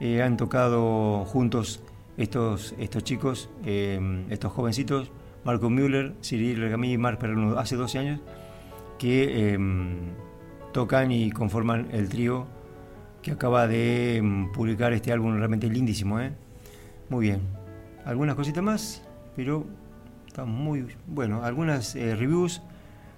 [0.00, 1.80] eh, han tocado juntos
[2.16, 5.10] estos, estos chicos, eh, estos jovencitos,
[5.44, 8.20] Marco Müller, Cyril Regamí y Marc Perruno, hace 12 años,
[8.98, 9.58] que eh,
[10.72, 12.46] tocan y conforman el trío
[13.22, 14.22] que acaba de
[14.52, 16.18] publicar este álbum realmente lindísimo.
[17.08, 17.40] Muy bien.
[18.04, 19.02] Algunas cositas más,
[19.34, 19.64] pero
[20.26, 21.42] está muy bueno.
[21.42, 22.60] Algunas reviews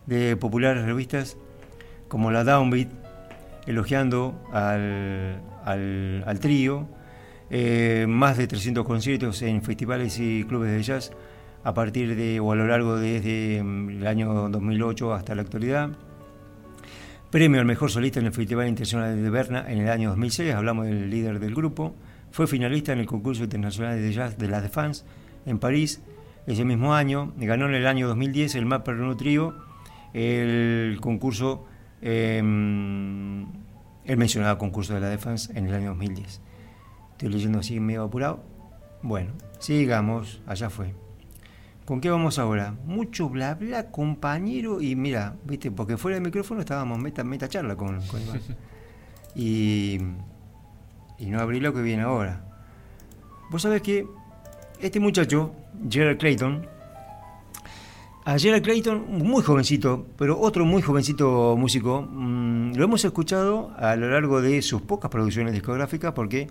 [0.07, 1.37] de populares revistas
[2.09, 2.89] como la Downbeat,
[3.67, 6.89] elogiando al, al, trío,
[7.51, 11.13] eh, más de 300 conciertos en festivales y clubes de jazz
[11.65, 15.91] a partir de o a lo largo desde mm, el año 2008 hasta la actualidad.
[17.31, 20.87] Premio al mejor solista en el Festival Internacional de Berna en el año 2006, hablamos
[20.87, 21.95] del líder del grupo.
[22.31, 25.05] Fue finalista en el concurso internacional de jazz de la Défense
[25.45, 26.03] en París
[26.47, 27.33] ese mismo año.
[27.37, 29.57] Ganó en el año 2010 el Mapper Trio,
[30.15, 31.67] el concurso
[32.03, 33.47] em,
[34.05, 36.41] el mencionado concurso de la Defense en el año 2010.
[37.13, 38.43] Estoy leyendo así medio apurado.
[39.03, 40.95] Bueno, sigamos, allá fue.
[41.85, 42.75] ¿Con qué vamos ahora?
[42.85, 47.77] Mucho bla bla, compañero, y mira, viste, porque fuera del micrófono estábamos meta, meta charla
[47.77, 48.41] con, Iván.
[49.39, 49.99] Y,
[51.19, 52.43] y no abrí lo que viene ahora.
[53.51, 54.09] Vos sabés que
[54.81, 55.55] este muchacho,
[55.89, 56.67] Gerald Clayton,
[58.27, 63.95] a Gerald Clayton, muy jovencito, pero otro muy jovencito músico, mm, lo hemos escuchado a
[63.95, 66.49] lo largo de sus pocas producciones discográficas porque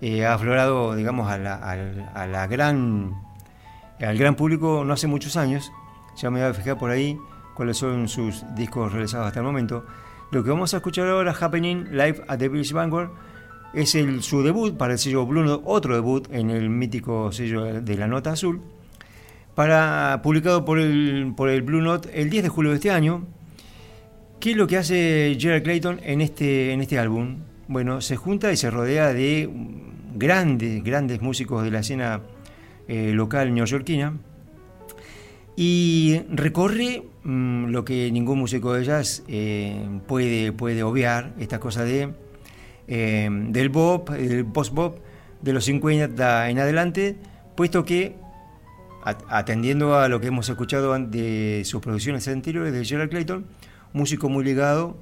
[0.00, 3.20] eh, ha aflorado, digamos, a la, gran,
[3.98, 5.72] al gran público no hace muchos años.
[6.16, 7.18] Ya me voy a fijar por ahí
[7.56, 9.84] cuáles son sus discos realizados hasta el momento.
[10.30, 13.10] Lo que vamos a escuchar ahora, Happening Live at the British Vanguard,
[13.74, 17.96] es el, su debut para el sello Blue otro debut en el mítico sello de
[17.96, 18.62] la Nota Azul
[19.58, 23.26] para, publicado por el, Blue Note el 10 de julio de este año.
[24.38, 27.38] ¿Qué es lo que hace Gerald Clayton en este, en este álbum?
[27.66, 29.50] Bueno, se junta y se rodea de
[30.14, 32.20] grandes, grandes músicos de la escena
[32.86, 34.16] eh, local neoyorquina
[35.56, 41.82] y recorre mm, lo que ningún músico de jazz eh, puede, puede obviar, esta cosa
[41.82, 42.10] de,
[42.86, 45.00] eh, del bop, del post-bop
[45.42, 47.16] de los 50 en adelante,
[47.56, 48.27] puesto que
[49.28, 53.46] atendiendo a lo que hemos escuchado de sus producciones anteriores de Gerald Clayton,
[53.92, 54.98] músico muy ligado,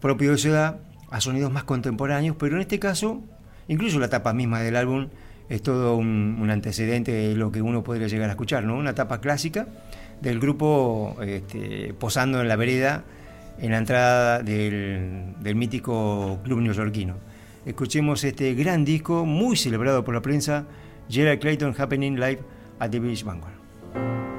[0.00, 0.80] propio de su edad,
[1.10, 3.22] a sonidos más contemporáneos, pero en este caso,
[3.68, 5.08] incluso la tapa misma del álbum
[5.48, 8.76] es todo un, antecedente de lo que uno podría llegar a escuchar, ¿no?
[8.76, 9.66] Una tapa clásica
[10.20, 13.04] del grupo este, posando en la vereda
[13.60, 17.16] en la entrada del, del mítico club neoyorquino.
[17.66, 20.64] Escuchemos este gran disco, muy celebrado por la prensa,
[21.10, 22.40] Gerald Clayton Happening Live
[22.80, 24.29] a David Vanguard.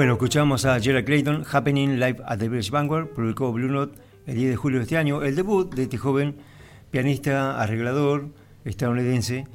[0.00, 4.34] Bueno, escuchamos a Gerald Clayton, Happening Live at the British Vanguard, publicó Blue Note el
[4.34, 6.36] 10 de julio de este año, el debut de este joven
[6.90, 8.30] pianista, arreglador
[8.64, 9.46] estadounidense.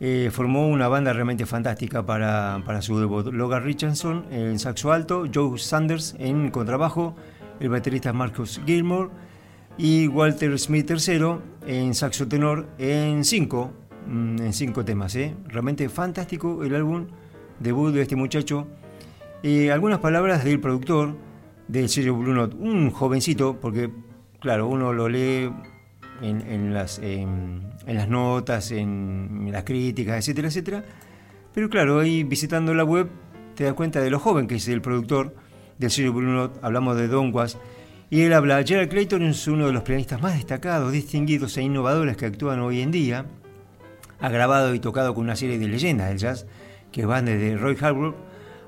[0.00, 3.32] Eh, formó una banda realmente fantástica para, para, su debut.
[3.32, 7.14] Logan Richardson en saxo alto, Joe Sanders en contrabajo,
[7.60, 9.10] el baterista Marcus Gilmore
[9.78, 11.36] y Walter Smith III
[11.68, 13.70] en saxo tenor en cinco,
[14.08, 15.14] mm, en cinco temas.
[15.14, 15.36] ¿eh?
[15.46, 17.06] Realmente fantástico el álbum
[17.60, 18.66] debut de este muchacho
[19.46, 21.18] eh, algunas palabras del productor
[21.68, 23.90] del sello Blue Note, un jovencito, porque
[24.40, 25.52] claro, uno lo lee
[26.22, 30.84] en, las, en las notas, en, las críticas, etcétera, etcétera.
[31.52, 33.10] Pero claro, ahí visitando la web
[33.54, 35.34] te das cuenta de lo joven que es el productor
[35.76, 36.58] del sello Blue Note.
[36.62, 37.58] Hablamos de Don Was.
[38.08, 42.16] Y él habla, Gerald Clayton es uno de los pianistas más destacados, distinguidos e innovadores
[42.16, 43.26] que actúan hoy en día.
[44.20, 46.46] Ha grabado y tocado con una serie de leyendas del jazz
[46.90, 48.16] que van desde Roy Hargrove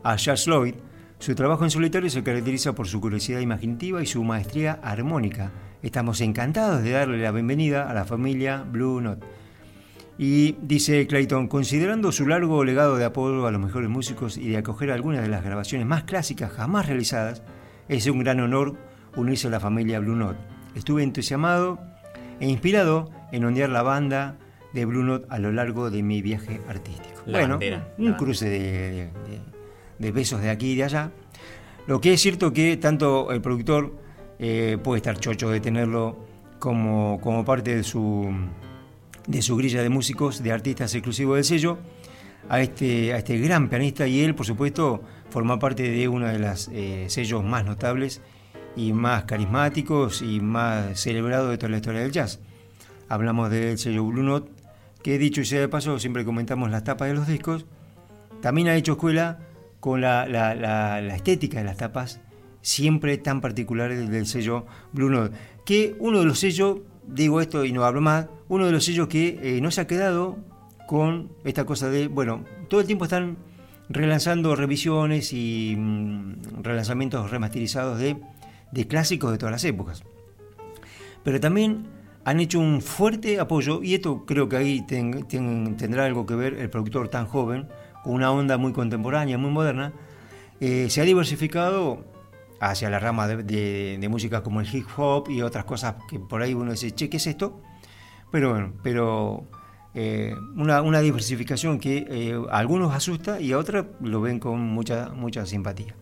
[0.06, 0.74] a Charles Lloyd,
[1.18, 5.50] su trabajo en solitario se caracteriza por su curiosidad imaginativa y su maestría armónica.
[5.82, 9.26] Estamos encantados de darle la bienvenida a la familia Blue Note.
[10.16, 14.58] Y dice Clayton, considerando su largo legado de apoyo a los mejores músicos y de
[14.58, 17.42] acoger algunas de las grabaciones más clásicas jamás realizadas,
[17.88, 18.76] es un gran honor
[19.16, 20.38] unirse a la familia Blue Note.
[20.76, 21.80] Estuve entusiasmado
[22.38, 24.36] e inspirado en ondear la banda
[24.72, 27.22] de Blue Note a lo largo de mi viaje artístico.
[27.26, 27.58] bueno,
[27.98, 29.55] un cruce de de
[29.98, 31.12] besos de aquí y de allá.
[31.86, 33.96] Lo que es cierto que tanto el productor
[34.38, 36.16] eh, puede estar chocho de tenerlo
[36.58, 38.28] como, como parte de su,
[39.26, 41.78] de su grilla de músicos, de artistas exclusivos del sello,
[42.48, 46.38] a este, a este gran pianista y él, por supuesto, forma parte de uno de
[46.38, 48.20] los eh, sellos más notables
[48.76, 52.40] y más carismáticos y más celebrados de toda la historia del jazz.
[53.08, 54.50] Hablamos del sello Blue Note,
[55.02, 57.64] que dicho y sea de paso, siempre comentamos las tapas de los discos.
[58.42, 59.38] También ha hecho escuela
[59.86, 62.20] con la, estética de las tapas
[62.60, 65.36] siempre tan particulares del sello Blue Note.
[65.64, 69.06] Que uno de los sellos, digo esto y no hablo más, uno de los sellos
[69.06, 70.38] que eh, no se ha quedado
[70.88, 73.36] con esta cosa de, bueno, todo el tiempo están
[73.88, 78.16] relanzando revisiones y mm, relanzamientos remasterizados de,
[78.88, 80.02] clásicos de todas las épocas.
[81.22, 81.86] Pero también
[82.24, 86.70] han hecho un fuerte apoyo, y esto creo que ahí tendrá algo que ver el
[86.70, 87.68] productor tan joven,
[88.06, 89.92] una onda muy contemporánea, muy moderna,
[90.60, 92.04] eh, se ha diversificado
[92.60, 96.54] hacia la rama de, música como el hip hop y otras cosas que por ahí
[96.54, 97.60] uno dice, che, ¿qué es esto?
[98.32, 99.44] Pero bueno, pero
[99.94, 105.10] eh, una, diversificación que eh, a algunos asusta y a otros lo ven con mucha,
[105.10, 105.94] mucha simpatía.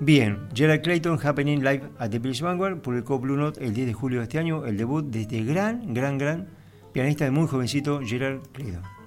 [0.00, 3.92] Bien, Gerald Clayton, Happening Live at the British Vanguard, publicó Blue Note el 10 de
[3.92, 6.48] julio de este año, el debut de este gran, gran, gran
[6.92, 9.01] pianista de muy jovencito, Gerald Clayton.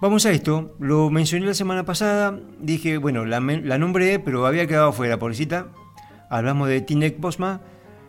[0.00, 4.94] Vamos a esto, lo mencioné la semana pasada, dije, bueno, la, nombré, pero había quedado
[4.94, 5.66] fuera, pobrecita.
[6.30, 7.60] Hablamos de Tinek Bosma,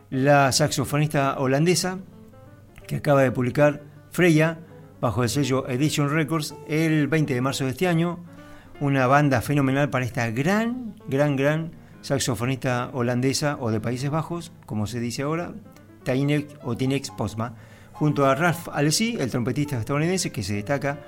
[0.09, 1.99] la saxofonista holandesa,
[2.87, 4.59] que acaba de publicar Freya,
[5.01, 8.23] bajo el sello Edition Records, el 20 de marzo de este año.
[8.79, 14.87] Una banda fenomenal para esta gran, gran, gran saxofonista holandesa o de Países Bajos, como
[14.87, 15.55] se dice ahora,
[16.05, 17.55] Tinek o Tinek Bosma,
[17.91, 20.99] junto a Ralph Alessi, el trompetista estadounidense que se destaca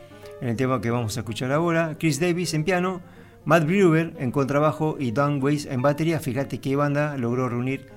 [0.43, 2.99] en el tema que vamos a escuchar ahora, Chris Davis en piano,
[3.45, 6.19] Matt Brewer en contrabajo y Don Weiss en batería.
[6.19, 7.87] Fíjate qué banda logró reunir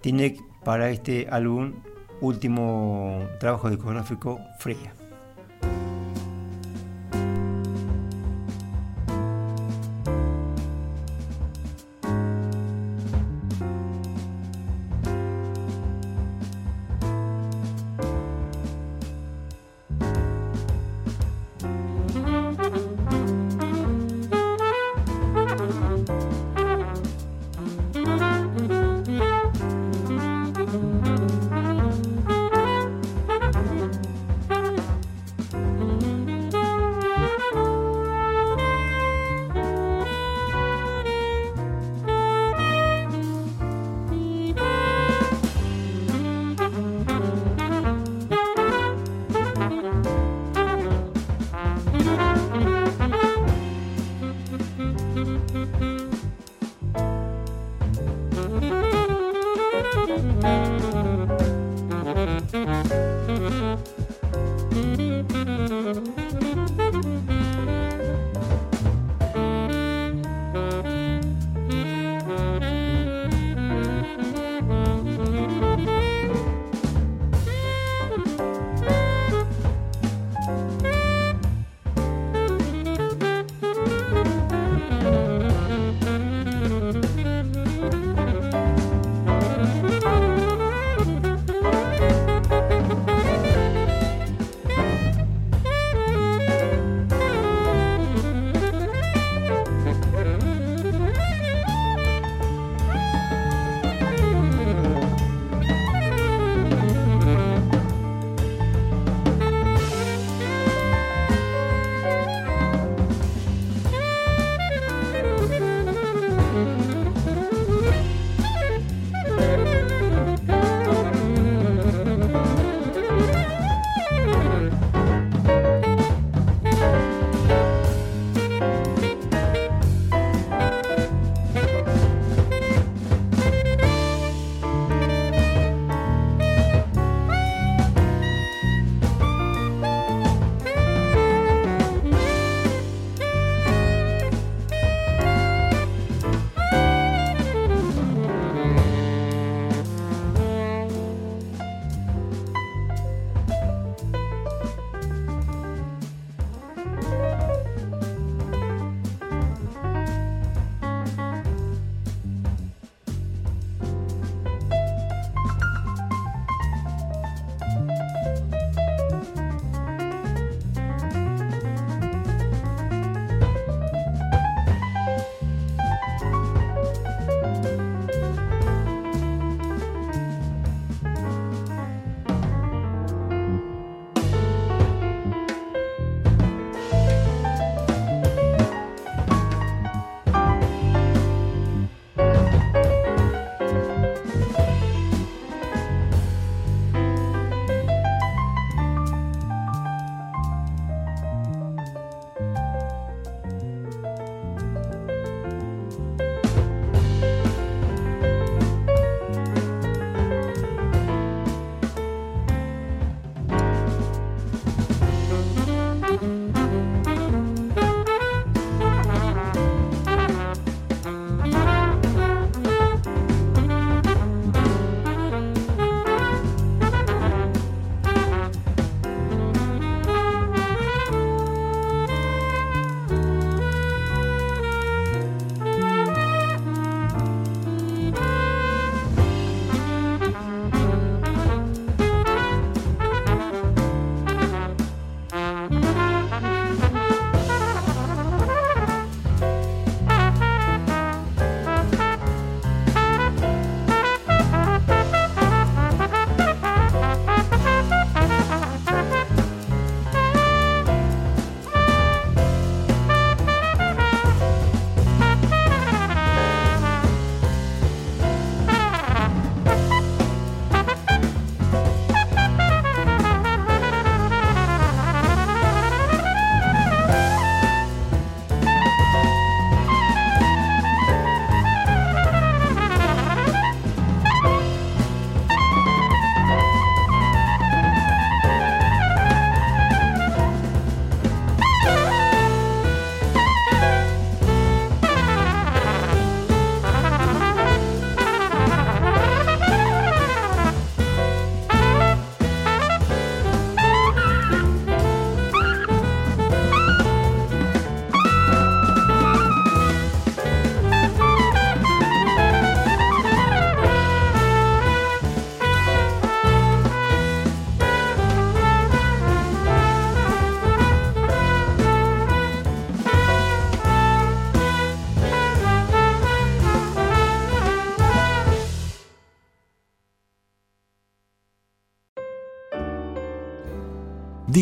[0.00, 1.74] Tinek para este álbum,
[2.22, 4.94] último trabajo discográfico Freya.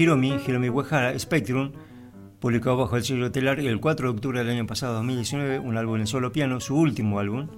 [0.00, 1.72] Hiromi, Hiromi Uehara, Spectrum,
[2.40, 6.00] publicado bajo el sello Telar el 4 de octubre del año pasado, 2019, un álbum
[6.00, 7.48] en solo piano, su último álbum.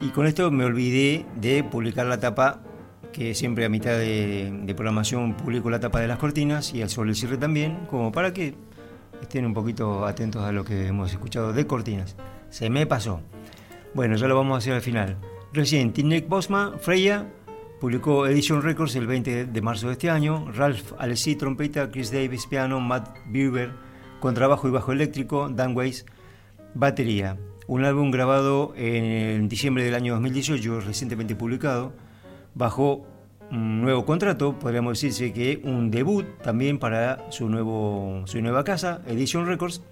[0.00, 2.62] Y con esto me olvidé de publicar la tapa,
[3.12, 7.10] que siempre a mitad de, programación publico la tapa de las cortinas y al sobre
[7.10, 8.54] el cierre también, como para que
[9.20, 12.16] estén un poquito atentos a lo que hemos escuchado de cortinas.
[12.48, 13.20] Se me pasó.
[13.92, 15.18] Bueno, ya lo vamos a hacer al final.
[15.52, 17.26] Recién, Tinek Bosma, Freya,
[17.82, 20.52] Publicó Edition Records el 20 de marzo de este año.
[20.52, 23.72] Ralph Alessi, trompeta, Chris Davis, piano, Matt Bieber,
[24.20, 26.06] contrabajo y bajo eléctrico, Dan Weiss,
[26.74, 27.36] batería.
[27.66, 31.92] Un álbum grabado en diciembre del año 2018, recientemente publicado,
[32.54, 33.04] bajo
[33.50, 39.02] un nuevo contrato, podríamos decirse que un debut también para su, nuevo, su nueva casa,
[39.08, 39.82] Edition Records,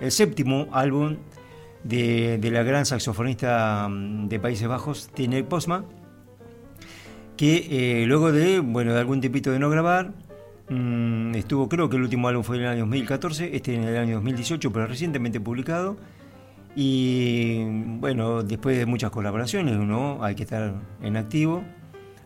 [0.00, 1.16] el séptimo álbum
[1.82, 5.86] de, la gran saxofonista mm, de Países Bajos, Tine Posma,
[7.38, 10.12] que eh, luego de, bueno, de algún tipito de no grabar,
[10.68, 13.96] mm, estuvo, creo que el último álbum fue en el año 2014, este en el
[13.96, 15.96] año 2018, pero recientemente publicado.
[16.74, 17.62] Y
[18.00, 21.62] bueno, después de muchas colaboraciones, uno hay que estar en activo,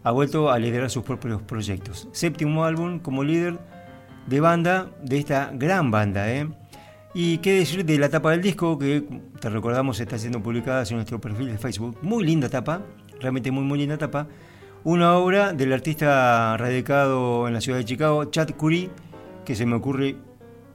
[0.02, 2.08] ha vuelto a liderar sus propios proyectos.
[2.12, 3.58] Séptimo álbum como líder
[4.26, 6.48] de banda, de esta gran banda, ¿eh?
[7.14, 9.04] Y qué decir de la tapa del disco, que
[9.38, 11.98] te recordamos está siendo publicada en nuestro perfil de Facebook.
[12.00, 12.80] Muy linda tapa,
[13.20, 14.26] realmente muy, muy linda tapa
[14.84, 18.90] una obra del artista radicado en la ciudad de Chicago, Chad Curry,
[19.44, 20.16] que se me ocurre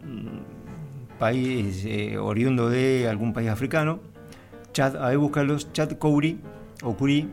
[0.04, 4.00] mm, país eh, oriundo de algún país africano.
[4.72, 6.40] Chad, a ver, buscarlos, Chad Curry
[6.84, 7.30] o Curry.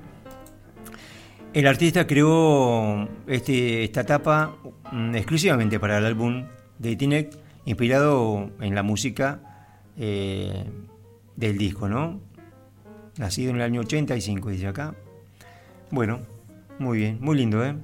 [1.52, 4.56] El artista creó este, esta etapa
[4.90, 6.44] mm, exclusivamente para el álbum
[6.78, 10.64] de Tinek, inspirado en la música eh,
[11.36, 12.20] del disco, ¿no?
[13.16, 14.96] Nacido en el año 85, dice acá.
[15.92, 16.33] Bueno,
[16.78, 17.74] muy bien, muy lindo, ¿eh?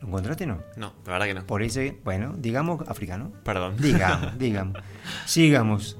[0.00, 0.58] ¿Lo encontraste no?
[0.76, 1.46] No, la verdad que no.
[1.46, 3.32] Por ese, bueno, digamos africano.
[3.44, 3.76] Perdón.
[3.78, 4.78] Digamos, digamos.
[5.24, 5.98] Sigamos.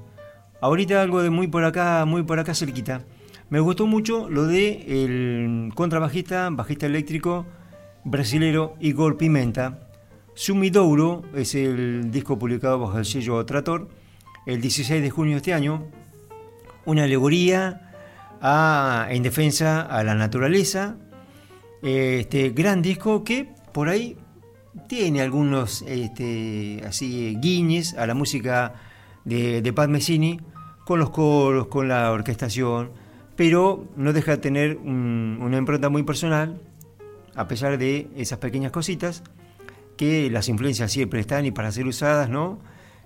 [0.60, 3.02] Ahorita algo de muy por acá, muy por acá cerquita.
[3.48, 7.46] Me gustó mucho lo de el contrabajista, bajista eléctrico
[8.04, 9.88] brasilero Igor Pimenta.
[10.34, 13.88] Sumidouro es el disco publicado bajo el sello Trator
[14.46, 15.84] el 16 de junio de este año.
[16.84, 17.92] Una alegoría
[18.40, 20.96] a, en defensa a la naturaleza,
[21.82, 24.16] este gran disco que por ahí
[24.88, 28.74] tiene algunos este, así guiñes a la música
[29.24, 30.40] de, de Pat Messini,
[30.84, 32.92] con los coros, con la orquestación,
[33.34, 36.60] pero no deja de tener una impronta muy personal,
[37.34, 39.22] a pesar de esas pequeñas cositas,
[39.96, 42.60] que las influencias siempre están y para ser usadas, ¿no?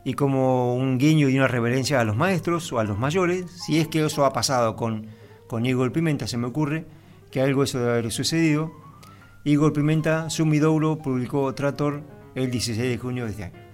[0.05, 3.79] Y como un guiño y una reverencia a los maestros o a los mayores, si
[3.79, 5.07] es que eso ha pasado con,
[5.47, 6.85] con Igor Pimenta, se me ocurre,
[7.31, 8.73] que algo eso debe haber sucedido.
[9.45, 12.03] Igor Pimenta, Sumidouro, publicó Trator
[12.35, 13.70] el 16 de junio de este año.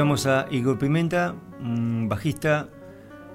[0.00, 1.34] Escuchamos a Igor Pimenta,
[2.08, 2.70] bajista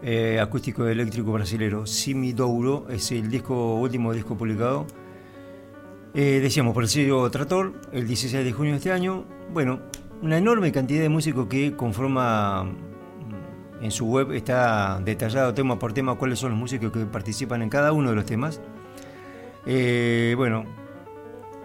[0.02, 1.86] eh, acústico eléctrico brasilero.
[1.86, 4.88] Simi Douro es el último disco publicado.
[6.16, 9.26] Eh, decíamos por el sello Trator, el 16 de junio de este año.
[9.54, 9.80] Bueno,
[10.24, 15.94] una enorme cantidad de músicos que conforma mm, en su web está detallado tema por
[15.94, 18.60] tema cuáles son los músicos que participan en cada uno de los temas.
[19.68, 20.66] Eh, bueno,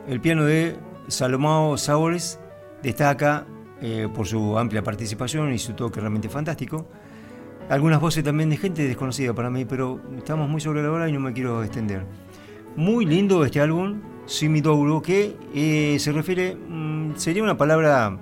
[0.07, 0.77] el piano de
[1.09, 2.39] Salomao Sabores
[2.83, 3.47] destaca
[3.83, 6.87] eh, por su amplia participación y su toque realmente fantástico.
[7.69, 11.13] Algunas voces también de gente desconocida para mí, pero estamos muy sobre la hora y
[11.13, 12.05] no me quiero extender.
[12.77, 18.19] Muy lindo este álbum, Simidouro, que eh, se refiere, mm, sería una palabra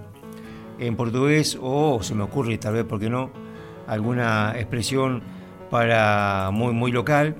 [0.78, 3.30] en portugués o se me ocurre tal vez, porque no?
[3.86, 5.22] Alguna expresión
[5.70, 7.36] para muy, muy local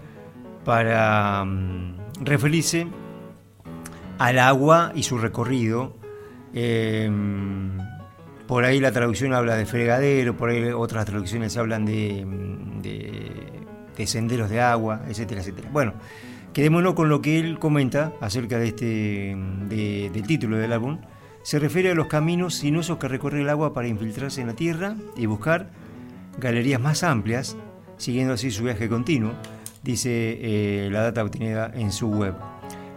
[0.65, 2.87] para mm, referirse
[4.19, 5.97] al agua y su recorrido.
[6.53, 7.79] Em,
[8.49, 12.27] por ahí la traducción habla de fregadero, por ahí otras traducciones hablan de,
[12.83, 15.69] de, senderos de agua, etcétera, etcétera.
[15.71, 15.93] Bueno,
[16.55, 19.37] quedémonos con lo que él comenta acerca de este,
[19.69, 20.99] del título del álbum.
[21.43, 24.97] Se refiere a los caminos sinuosos que recorre el agua para infiltrarse en la tierra
[25.15, 25.69] y buscar
[26.39, 27.55] galerías más amplias,
[27.99, 29.35] siguiendo así su viaje continuo,
[29.83, 32.35] dice eh, la data obtenida en su web.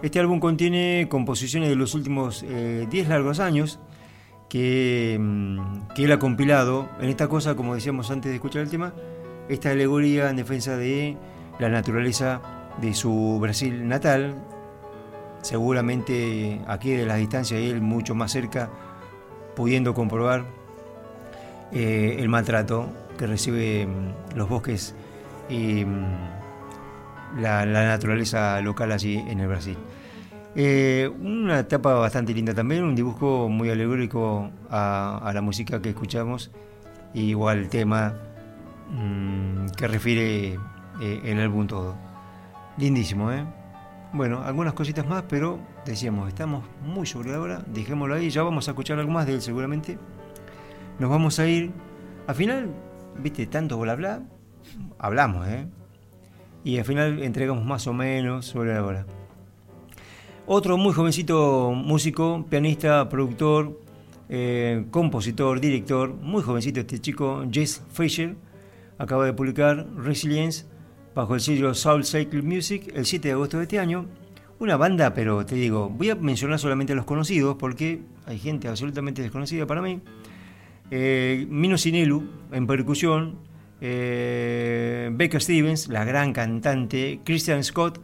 [0.02, 3.80] Este álbum contiene composiciones de los últimos 10 eh, largos años,
[4.53, 8.94] Mm, que, él ha compilado en esta cosa, como decíamos antes de escuchar el tema,
[9.49, 11.18] esta alegoría en defensa de
[11.60, 12.41] la naturaleza
[12.82, 14.36] de su Brasil natal,
[15.41, 18.69] seguramente aquí de la distancia y él mucho más cerca,
[19.56, 20.45] pudiendo comprobar
[21.72, 24.95] eh, el maltrato que recibe mm, los bosques
[25.49, 29.78] y mm, la naturaleza local allí en el Brasil.
[30.53, 36.52] Eh, una etapa bastante linda también, un dibujo muy alegórico a, la música que escuchamos,
[37.14, 38.14] igual el tema
[38.90, 40.60] mm, que refiere
[41.02, 41.95] eh, el álbum todo.
[42.78, 43.45] Lindísimo, ¿eh?
[44.14, 48.68] Bueno, algunas cositas más, pero decíamos, estamos muy sobre la hora, dejémoslo ahí, ya vamos
[48.68, 49.98] a escuchar algo más de él seguramente.
[50.99, 51.72] Nos vamos a ir,
[52.28, 52.69] al final,
[53.18, 54.22] viste, tanto bla bla,
[54.99, 55.65] hablamos, ¿eh?
[56.65, 59.06] Y al final entregamos más o menos sobre la hora.
[60.48, 63.80] Otro muy jovencito músico, pianista, productor,
[64.28, 68.36] eh, compositor, director, muy jovencito este chico, Jess Fisher,
[68.98, 70.66] acaba de publicar Resilience
[71.14, 74.08] bajo el sello Soul Cycle Music el 7 de agosto de este año.
[74.60, 78.68] Una banda, pero te digo, voy a mencionar solamente a los conocidos porque hay gente
[78.68, 80.02] absolutamente desconocida para mí.
[80.90, 83.36] Eh, Mino Sinelu en percusión,
[83.80, 88.02] eh, Baker Stevens, la gran cantante, Christian Scott,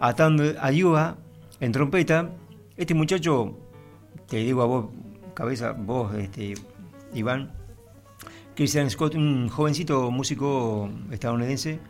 [0.00, 1.18] atando ayuda
[1.60, 2.30] en trompeta,
[2.76, 3.58] este muchacho,
[4.28, 4.86] te digo a vos,
[5.34, 6.54] cabeza, vos, este,
[7.14, 7.52] Iván,
[8.54, 11.80] Christian Scott, un jovencito músico estadounidense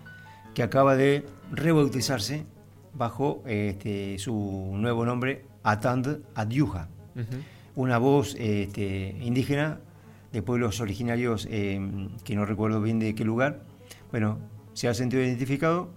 [0.54, 2.46] que acaba de rebautizarse
[2.94, 6.88] bajo este, su nuevo nombre, Atand Adyuja,
[7.74, 9.80] una voz este, indígena
[10.32, 13.62] de pueblos originarios em, que no recuerdo bien de qué lugar.
[14.10, 14.38] Bueno,
[14.72, 15.90] se ha sentido identificado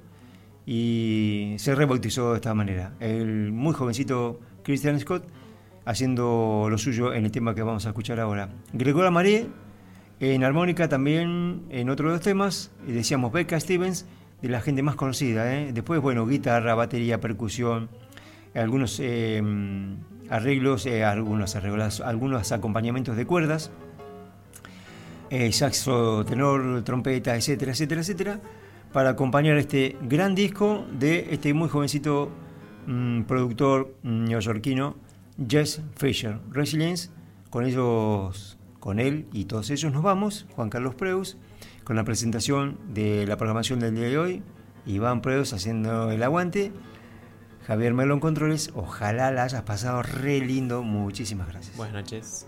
[0.74, 2.94] y se rebautizó de esta manera.
[3.02, 5.28] El muy jovencito Christian Scott
[5.84, 8.48] haciendo lo suyo en el tema que vamos a escuchar ahora.
[8.72, 9.48] Gregor Amaré
[10.22, 14.06] en armónica también en otro de los temas, decíamos Becca Stevens,
[14.42, 15.54] de la gente más conocida.
[15.54, 15.74] ¿eh?
[15.74, 17.90] Después, bueno, guitarra, batería, percusión,
[18.56, 19.44] algunos eh,
[20.30, 23.72] arreglos, eh, algunos arreglos, algunos acompañamientos de cuerdas,
[25.52, 28.40] saxo, tenor, trompeta, etcétera, etcétera, etcétera
[28.94, 32.32] para acompañar este gran disco de este muy jovencito
[32.88, 34.96] mm, productor mm, neoyorquino
[35.48, 36.40] Jess Fisher.
[36.52, 37.10] Resilience,
[37.50, 41.38] con ellos, con él y todos ellos nos vamos, Juan Carlos Preus,
[41.84, 44.44] con la presentación de la programación del día de hoy,
[44.86, 46.72] Iván Preus haciendo el aguante,
[47.66, 51.78] Javier Melón Controles, ojalá la hayas pasado re lindo, muchísimas gracias.
[51.78, 52.48] Buenas noches.